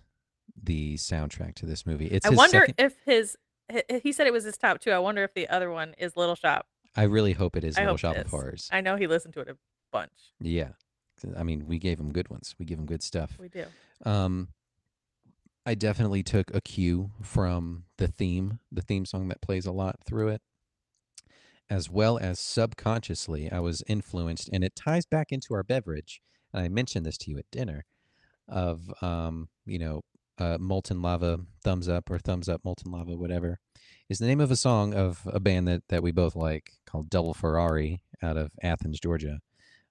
[0.62, 3.38] the soundtrack to this movie it's I wonder second- if his
[4.03, 4.91] he- said it was his top two.
[4.91, 6.68] I wonder if the other one is Little Shop.
[6.95, 9.34] i really hope it is I little shop it of horrors I know he listened
[9.36, 9.58] to it a
[9.91, 10.12] bunch.
[10.39, 10.70] Yeah.
[11.38, 12.55] I mean, we gave them good ones.
[12.59, 13.38] We give them good stuff.
[13.39, 13.66] We do.
[14.05, 14.49] Um,
[15.66, 19.97] I definitely took a cue from the theme, the theme song that plays a lot
[20.05, 20.41] through it,
[21.70, 26.22] as well as subconsciously, I was influenced, and it ties back into our beverage.
[26.53, 27.86] And I mentioned this to you at dinner
[28.47, 30.01] of, um, you know,
[30.38, 33.59] uh, Molten Lava, Thumbs Up, or Thumbs Up, Molten Lava, whatever,
[34.07, 37.09] is the name of a song of a band that, that we both like called
[37.09, 39.39] Double Ferrari out of Athens, Georgia.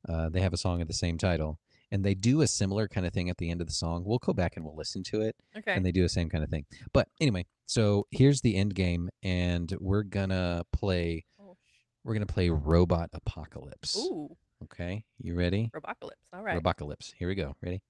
[0.08, 1.58] Uh, they have a song of the same title.
[1.92, 4.02] and they do a similar kind of thing at the end of the song.
[4.04, 5.74] We'll go back and we'll listen to it, Okay.
[5.74, 6.64] and they do the same kind of thing.
[6.92, 11.24] But anyway, so here's the end game, and we're gonna play.
[11.40, 11.56] Oh,
[12.02, 13.96] We're gonna play Robot Apocalypse.
[13.96, 15.70] Ooh, Okay, you ready?
[15.74, 16.10] Robocalypse.
[16.32, 16.60] All right.
[16.60, 17.12] Robocalypse.
[17.18, 17.54] Here we go.
[17.60, 17.80] Ready?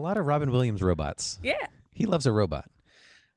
[0.00, 1.38] Lot of Robin Williams robots.
[1.42, 1.66] yeah.
[1.92, 2.64] He loves a robot.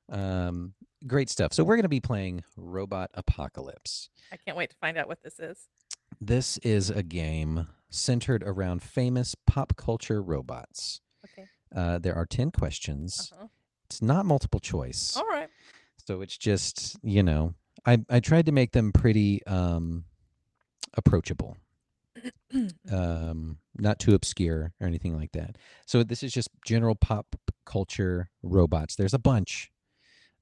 [0.09, 0.73] Um,
[1.05, 1.53] great stuff.
[1.53, 4.09] So we're going to be playing Robot Apocalypse.
[4.31, 5.67] I can't wait to find out what this is.
[6.21, 11.01] This is a game centered around famous pop culture robots.
[11.25, 11.47] Okay.
[11.75, 13.31] Uh, there are 10 questions.
[13.35, 13.47] Uh-huh.
[13.87, 15.15] It's not multiple choice.
[15.17, 15.49] All right.
[16.07, 17.53] So it's just, you know,
[17.85, 20.05] I, I tried to make them pretty um,
[20.95, 21.57] approachable,
[22.91, 25.57] um, not too obscure or anything like that.
[25.85, 28.95] So this is just general pop culture robots.
[28.95, 29.69] There's a bunch.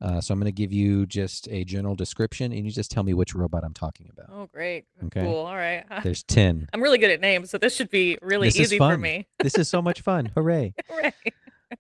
[0.02, 3.04] Uh, so I'm going to give you just a general description and you just tell
[3.04, 4.36] me which robot I'm talking about.
[4.36, 4.86] Oh, great.
[5.06, 5.22] Okay.
[5.22, 5.46] Cool.
[5.46, 5.84] All right.
[6.04, 6.70] There's 10.
[6.74, 9.28] I'm really good at names, so this should be really This easy for me.
[9.40, 10.32] This is so much fun.
[10.36, 10.74] Hooray.
[10.90, 11.14] Hooray.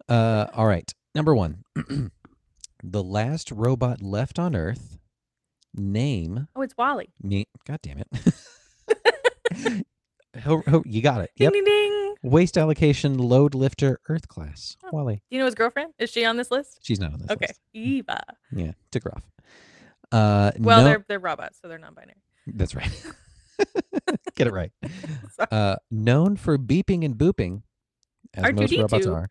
[0.08, 0.94] Uh, all right.
[1.16, 1.64] Number one.
[2.84, 5.00] the last robot left on Earth.
[5.74, 7.08] Name Oh, it's WALL-E.
[7.24, 7.48] me.
[7.66, 8.04] God damn
[9.54, 9.86] it.
[10.44, 11.32] Ho- ho- you got it.
[11.36, 11.54] Ding Yep.
[11.54, 12.16] ding ding.
[12.24, 14.78] Waste allocation load lifter Earth class.
[14.84, 14.90] Oh.
[14.94, 15.16] WALL-E.
[15.16, 15.94] Do you know his girlfriend?
[16.00, 16.80] Is she on this list?
[16.82, 17.48] She's not on this Okay.
[17.48, 17.60] list.
[17.76, 17.80] Okay.
[17.84, 18.22] Eva.
[18.56, 19.24] Yeah, took her off.
[20.12, 22.22] Uh, Well, no- they're they're robots, so they're non-binary.
[22.48, 22.92] That's right.
[24.36, 24.72] Get it right.
[25.52, 27.64] Uh, known for beeping and booping,
[28.36, 29.14] as most robots R2D2.
[29.16, 29.30] are,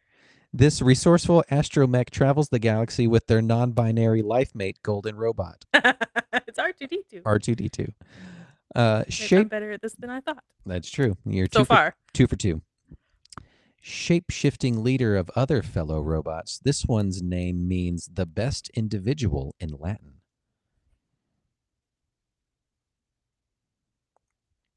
[0.53, 7.23] this resourceful astromech travels the galaxy with their non-binary life mate, Golden Robot it's R2D2.
[7.23, 7.93] R2D2.
[8.75, 10.45] Uh, Maybe I'm better at this than I thought.
[10.65, 11.17] That's true.
[11.25, 11.95] You're So two for, far.
[12.15, 12.63] two for two.
[13.83, 16.59] Shape-shifting leader of other fellow robots.
[16.63, 20.21] This one's name means the best individual in Latin.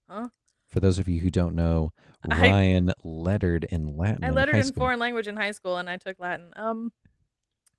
[0.09, 0.29] Huh?
[0.67, 1.91] For those of you who don't know,
[2.29, 4.23] I- Ryan lettered in Latin.
[4.23, 6.51] I in lettered in school, foreign language in high school, and I took Latin.
[6.55, 6.91] Um,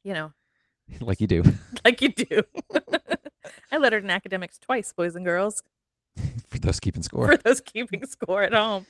[0.02, 0.32] you know,
[1.00, 1.42] like you do.
[1.84, 2.42] like you do.
[3.72, 5.62] I lettered in academics twice, boys and girls,
[6.48, 7.26] For those keeping score.
[7.26, 8.86] for those keeping score at home.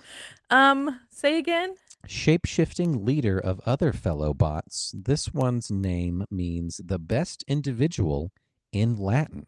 [0.51, 1.75] Um, say again.
[2.07, 4.95] Shape-shifting leader of other fellow bots.
[4.95, 8.31] This one's name means the best individual
[8.73, 9.47] in Latin.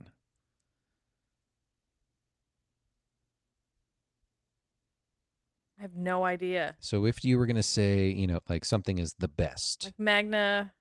[5.79, 6.75] I have no idea.
[6.81, 9.99] So if you were going to say, you know, like something is the best, Like
[9.99, 10.73] Magna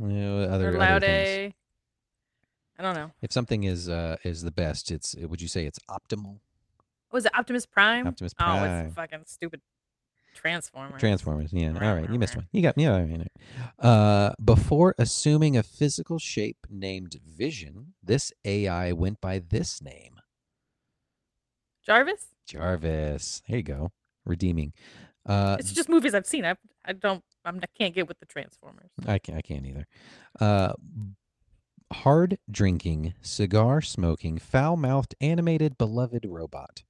[0.00, 1.44] you know, or other, other things.
[1.46, 1.54] Laude.
[2.78, 3.10] I don't know.
[3.22, 6.38] If something is uh is the best, it's would you say it's optimal?
[7.12, 8.06] Was it Optimus Prime?
[8.08, 8.86] Optimus Prime Oh, Prime.
[8.86, 9.60] it's fucking stupid
[10.34, 10.98] Transformers.
[10.98, 11.68] Transformers, yeah.
[11.80, 12.48] All right, you missed one.
[12.50, 12.92] You got yeah.
[12.92, 13.88] all right, all right.
[13.88, 20.18] Uh, before assuming a physical shape named Vision, this AI went by this name,
[21.86, 22.26] Jarvis.
[22.46, 23.42] Jarvis.
[23.48, 23.92] There you go,
[24.24, 24.72] redeeming.
[25.26, 26.44] Uh, It's just movies I've seen.
[26.44, 27.22] I I don't.
[27.44, 28.90] I'm, I can't get with the Transformers.
[29.06, 29.86] I can't, I can't either.
[30.40, 30.72] Uh,
[31.92, 36.82] hard drinking, cigar smoking, foul mouthed, animated, beloved robot.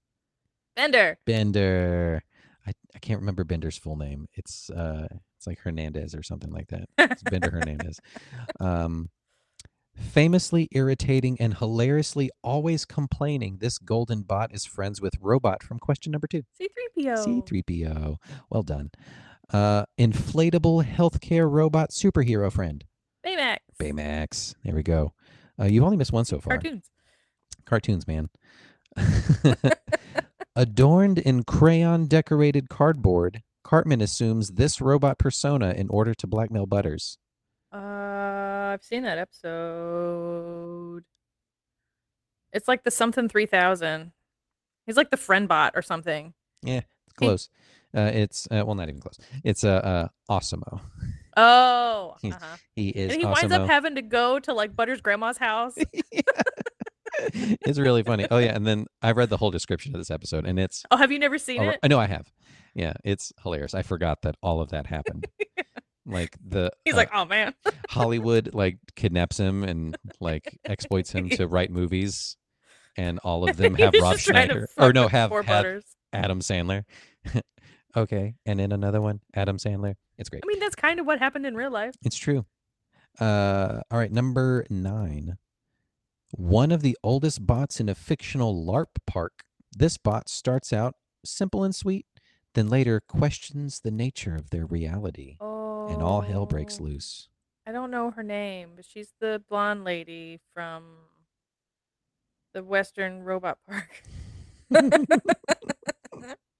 [0.76, 1.18] Bender.
[1.24, 2.22] Bender.
[2.66, 4.26] I, I can't remember Bender's full name.
[4.34, 6.88] It's uh it's like Hernandez or something like that.
[6.98, 8.00] It's Bender Hernandez.
[8.60, 9.10] Um
[9.94, 16.10] famously irritating and hilariously always complaining, this golden bot is friends with robot from question
[16.10, 16.42] number 2.
[16.60, 17.42] C3PO.
[17.44, 18.16] C3PO.
[18.50, 18.90] Well done.
[19.52, 22.84] Uh inflatable healthcare robot superhero friend.
[23.24, 23.58] Baymax.
[23.78, 24.54] Baymax.
[24.64, 25.12] There we go.
[25.58, 26.54] Uh, you've only missed one so far.
[26.54, 26.90] Cartoons.
[27.64, 28.28] Cartoons, man.
[30.56, 37.18] Adorned in crayon decorated cardboard, Cartman assumes this robot persona in order to blackmail Butters.
[37.72, 41.04] Uh, I've seen that episode.
[42.52, 44.12] It's like the something three thousand.
[44.86, 46.34] He's like the friend bot or something.
[46.62, 47.48] Yeah, it's close.
[47.96, 49.18] Uh, it's uh, well, not even close.
[49.42, 50.80] It's uh, uh AWESOM-O.
[51.36, 52.56] Oh, uh-huh.
[52.74, 55.74] He is and he winds up having to go to like Butter's grandma's house.
[57.32, 58.26] it's really funny.
[58.30, 60.96] Oh yeah, and then I read the whole description of this episode, and it's Oh,
[60.96, 61.78] have you never seen it?
[61.82, 62.32] I know I have.
[62.74, 63.74] Yeah, it's hilarious.
[63.74, 65.26] I forgot that all of that happened.
[66.06, 67.54] Like the He's uh, like, oh man.
[67.88, 72.36] Hollywood like kidnaps him and like exploits him to write movies,
[72.96, 75.82] and all of them have Rob Schneider or no have, have
[76.12, 76.84] Adam Sandler.
[77.96, 79.94] Okay, and then another one, Adam Sandler.
[80.18, 80.42] It's great.
[80.44, 81.94] I mean, that's kind of what happened in real life.
[82.02, 82.46] It's true.
[83.20, 85.38] Uh, all right, number nine.
[86.30, 89.42] One of the oldest bots in a fictional LARP park.
[89.76, 92.06] This bot starts out simple and sweet,
[92.54, 95.88] then later questions the nature of their reality, Oh.
[95.88, 97.28] and all hell breaks loose.
[97.66, 100.84] I don't know her name, but she's the blonde lady from
[102.52, 104.02] the Western Robot Park.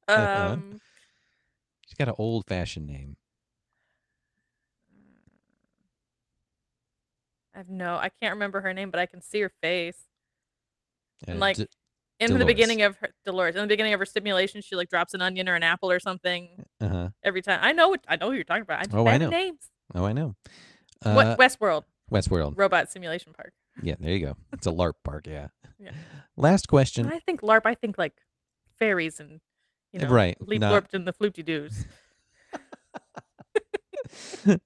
[0.06, 0.48] Uh-huh.
[0.52, 0.80] um,
[1.86, 3.16] She's got an old fashioned name.
[7.54, 10.08] I have no, I can't remember her name, but I can see her face.
[11.26, 11.68] And Uh, like D-
[12.18, 12.46] in the Dolores.
[12.46, 15.48] beginning of her Dolores, in the beginning of her stimulation, she like drops an onion
[15.48, 17.10] or an apple or something uh-huh.
[17.22, 17.60] every time.
[17.62, 18.80] I know, what, I know who you're talking about.
[18.80, 19.28] I just Oh, I know.
[19.28, 19.70] names.
[19.94, 20.34] Oh, I know.
[21.04, 22.54] Uh, what Westworld Westworld.
[22.56, 23.52] Robot Simulation Park.
[23.82, 24.36] Yeah, there you go.
[24.52, 25.26] It's a LARP park.
[25.26, 25.48] Yeah.
[25.76, 25.90] Yeah.
[26.36, 27.06] Last When question.
[27.12, 28.14] I think LARP, I think like
[28.78, 29.40] fairies and
[29.94, 31.86] you know, Right, leap not- lorped and the floopty doos.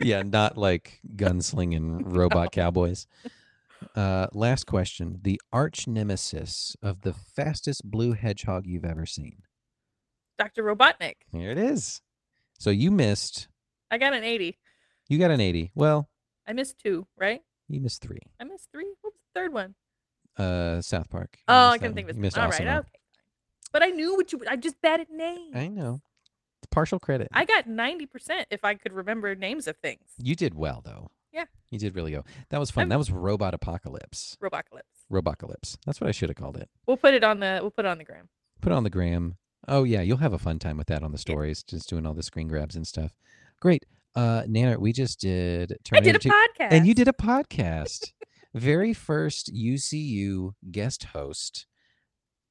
[0.00, 3.06] yeah, not like gunslinging robot cowboys.
[3.94, 5.18] Uh, last question.
[5.22, 9.42] The arch nemesis of the fastest blue hedgehog you've ever seen.
[10.38, 10.62] Dr.
[10.62, 11.14] Robotnik.
[11.32, 12.00] Here it is.
[12.58, 13.48] So you missed.
[13.90, 14.56] I got an 80.
[15.08, 15.72] You got an 80.
[15.74, 16.08] Well,
[16.46, 17.40] I missed two, right?
[17.68, 18.20] you missed three.
[18.40, 18.94] I missed three.
[19.02, 19.74] What was the third one?
[20.38, 21.30] Uh, South Park.
[21.38, 22.22] You Oh, I couldn't think of You it.
[22.22, 22.88] missed All right, okay.
[23.72, 24.40] But I knew what you.
[24.48, 25.54] I just bad at names.
[25.54, 26.00] I know.
[26.62, 27.28] It's partial credit.
[27.32, 28.08] I got 90%
[28.50, 30.02] if I could remember names of things.
[30.18, 31.10] You did well though.
[31.32, 31.44] Yeah.
[31.70, 32.24] You did really go.
[32.48, 32.82] That was fun.
[32.82, 34.36] I'm- that was Robot Apocalypse.
[34.42, 34.82] Robocalypse.
[35.12, 35.76] Robocalypse.
[35.86, 36.68] That's what I should have called it.
[36.86, 37.58] We'll put it on the.
[37.62, 38.28] We'll put it on the gram.
[38.60, 39.36] Put it on the gram.
[39.68, 42.14] Oh yeah, you'll have a fun time with that on the stories, just doing all
[42.14, 43.12] the screen grabs and stuff.
[43.60, 43.84] Great.
[44.16, 46.68] Uh Nana, we just did I did a 2 podcast.
[46.72, 48.12] And you did a podcast.
[48.54, 51.66] Very first UCU guest host.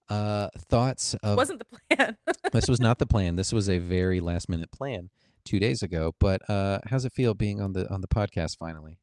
[0.10, 2.18] Uh thoughts of Wasn't the plan.
[2.54, 3.36] this was not the plan.
[3.36, 5.10] This was a very last minute plan
[5.44, 6.16] two days ago.
[6.20, 9.00] But uh how's it feel being on the on the podcast finally?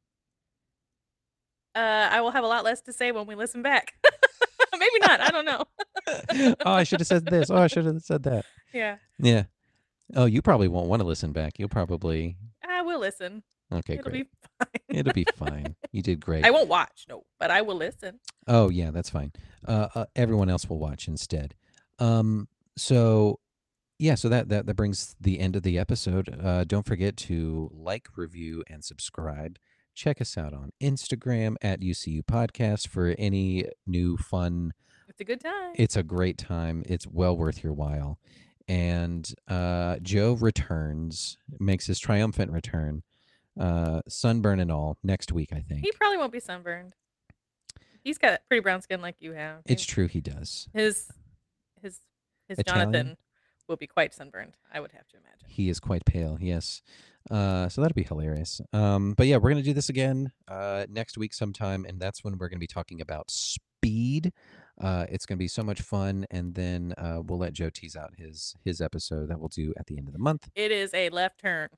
[1.75, 3.95] uh, I will have a lot less to say when we listen back.
[4.73, 5.21] Maybe not.
[5.21, 5.65] I don't know.
[6.65, 7.51] oh, I should have said this.
[7.51, 8.45] Oh, I should have said that.
[8.73, 9.45] Yeah, Yeah.
[10.15, 11.59] Oh, you probably won't want to listen back.
[11.59, 12.37] You'll probably
[12.69, 13.43] I will listen.
[13.73, 14.27] Okay, It'll great.
[14.27, 14.99] be fine.
[14.99, 15.77] It'll be fine.
[15.93, 16.45] You did great.
[16.45, 17.07] I won't watch.
[17.09, 18.21] No, but I will listen.
[18.47, 19.33] Oh yeah, that's fine.
[19.67, 21.55] Uh, uh, everyone else will watch instead.
[21.99, 23.39] Um, so
[23.99, 26.39] yeah, so that that that brings the end of the episode.
[26.43, 29.59] Uh, don't forget to like, review, and subscribe.
[29.95, 34.73] Check us out on Instagram at UCU Podcast for any new fun.
[35.09, 35.73] It's a good time.
[35.77, 36.83] It's a great time.
[36.87, 38.19] It's well worth your while.
[38.67, 43.05] And uh, Joe returns, makes his triumphant return,
[43.59, 45.51] uh, sunburn and all, next week.
[45.53, 46.95] I think he probably won't be sunburned.
[48.03, 49.63] He's got pretty brown skin like you have.
[49.67, 50.09] it's true.
[50.09, 50.69] He does.
[50.75, 51.11] His
[51.81, 52.01] his
[52.49, 52.93] his Italian?
[52.93, 53.17] Jonathan
[53.69, 54.57] will be quite sunburned.
[54.73, 55.49] I would have to imagine.
[55.49, 56.83] He is quite pale, yes.
[57.31, 58.61] Uh, so that'll be hilarious.
[58.73, 62.37] Um, but yeah, we're gonna do this again uh, next week sometime, and that's when
[62.37, 64.33] we're gonna be talking about speed.
[64.81, 68.13] Uh, it's gonna be so much fun, and then uh, we'll let Joe tease out
[68.19, 70.51] his his episode that we'll do at the end of the month.
[70.55, 71.69] It is a left turn.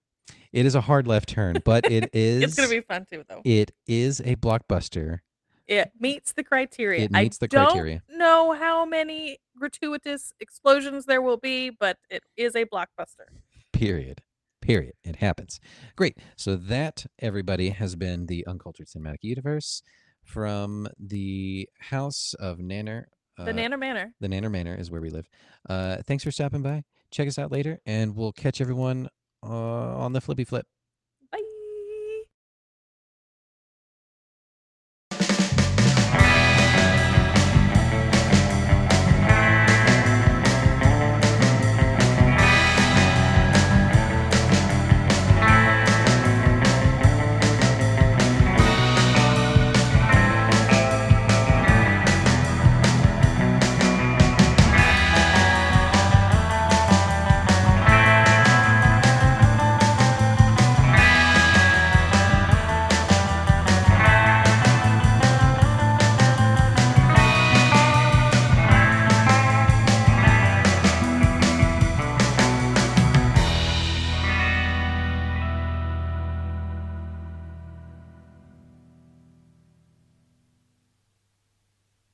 [0.52, 3.42] It is a hard left turn, but it is It's gonna be fun too, though.
[3.44, 5.18] it is a blockbuster.
[5.66, 7.04] It meets the criteria.
[7.04, 8.02] It meets I the don't criteria.
[8.08, 13.26] know how many gratuitous explosions there will be, but it is a blockbuster.
[13.72, 14.22] Period.
[14.62, 14.94] Period.
[15.04, 15.60] It happens.
[15.96, 16.18] Great.
[16.36, 19.82] So that everybody has been the uncultured cinematic universe
[20.22, 23.04] from the house of Nanner.
[23.36, 24.12] The uh, Nanner Manor.
[24.20, 25.28] The Nanner Manor is where we live.
[25.68, 26.84] Uh, thanks for stopping by.
[27.10, 29.08] Check us out later, and we'll catch everyone
[29.48, 30.66] uh, on the flippy flip.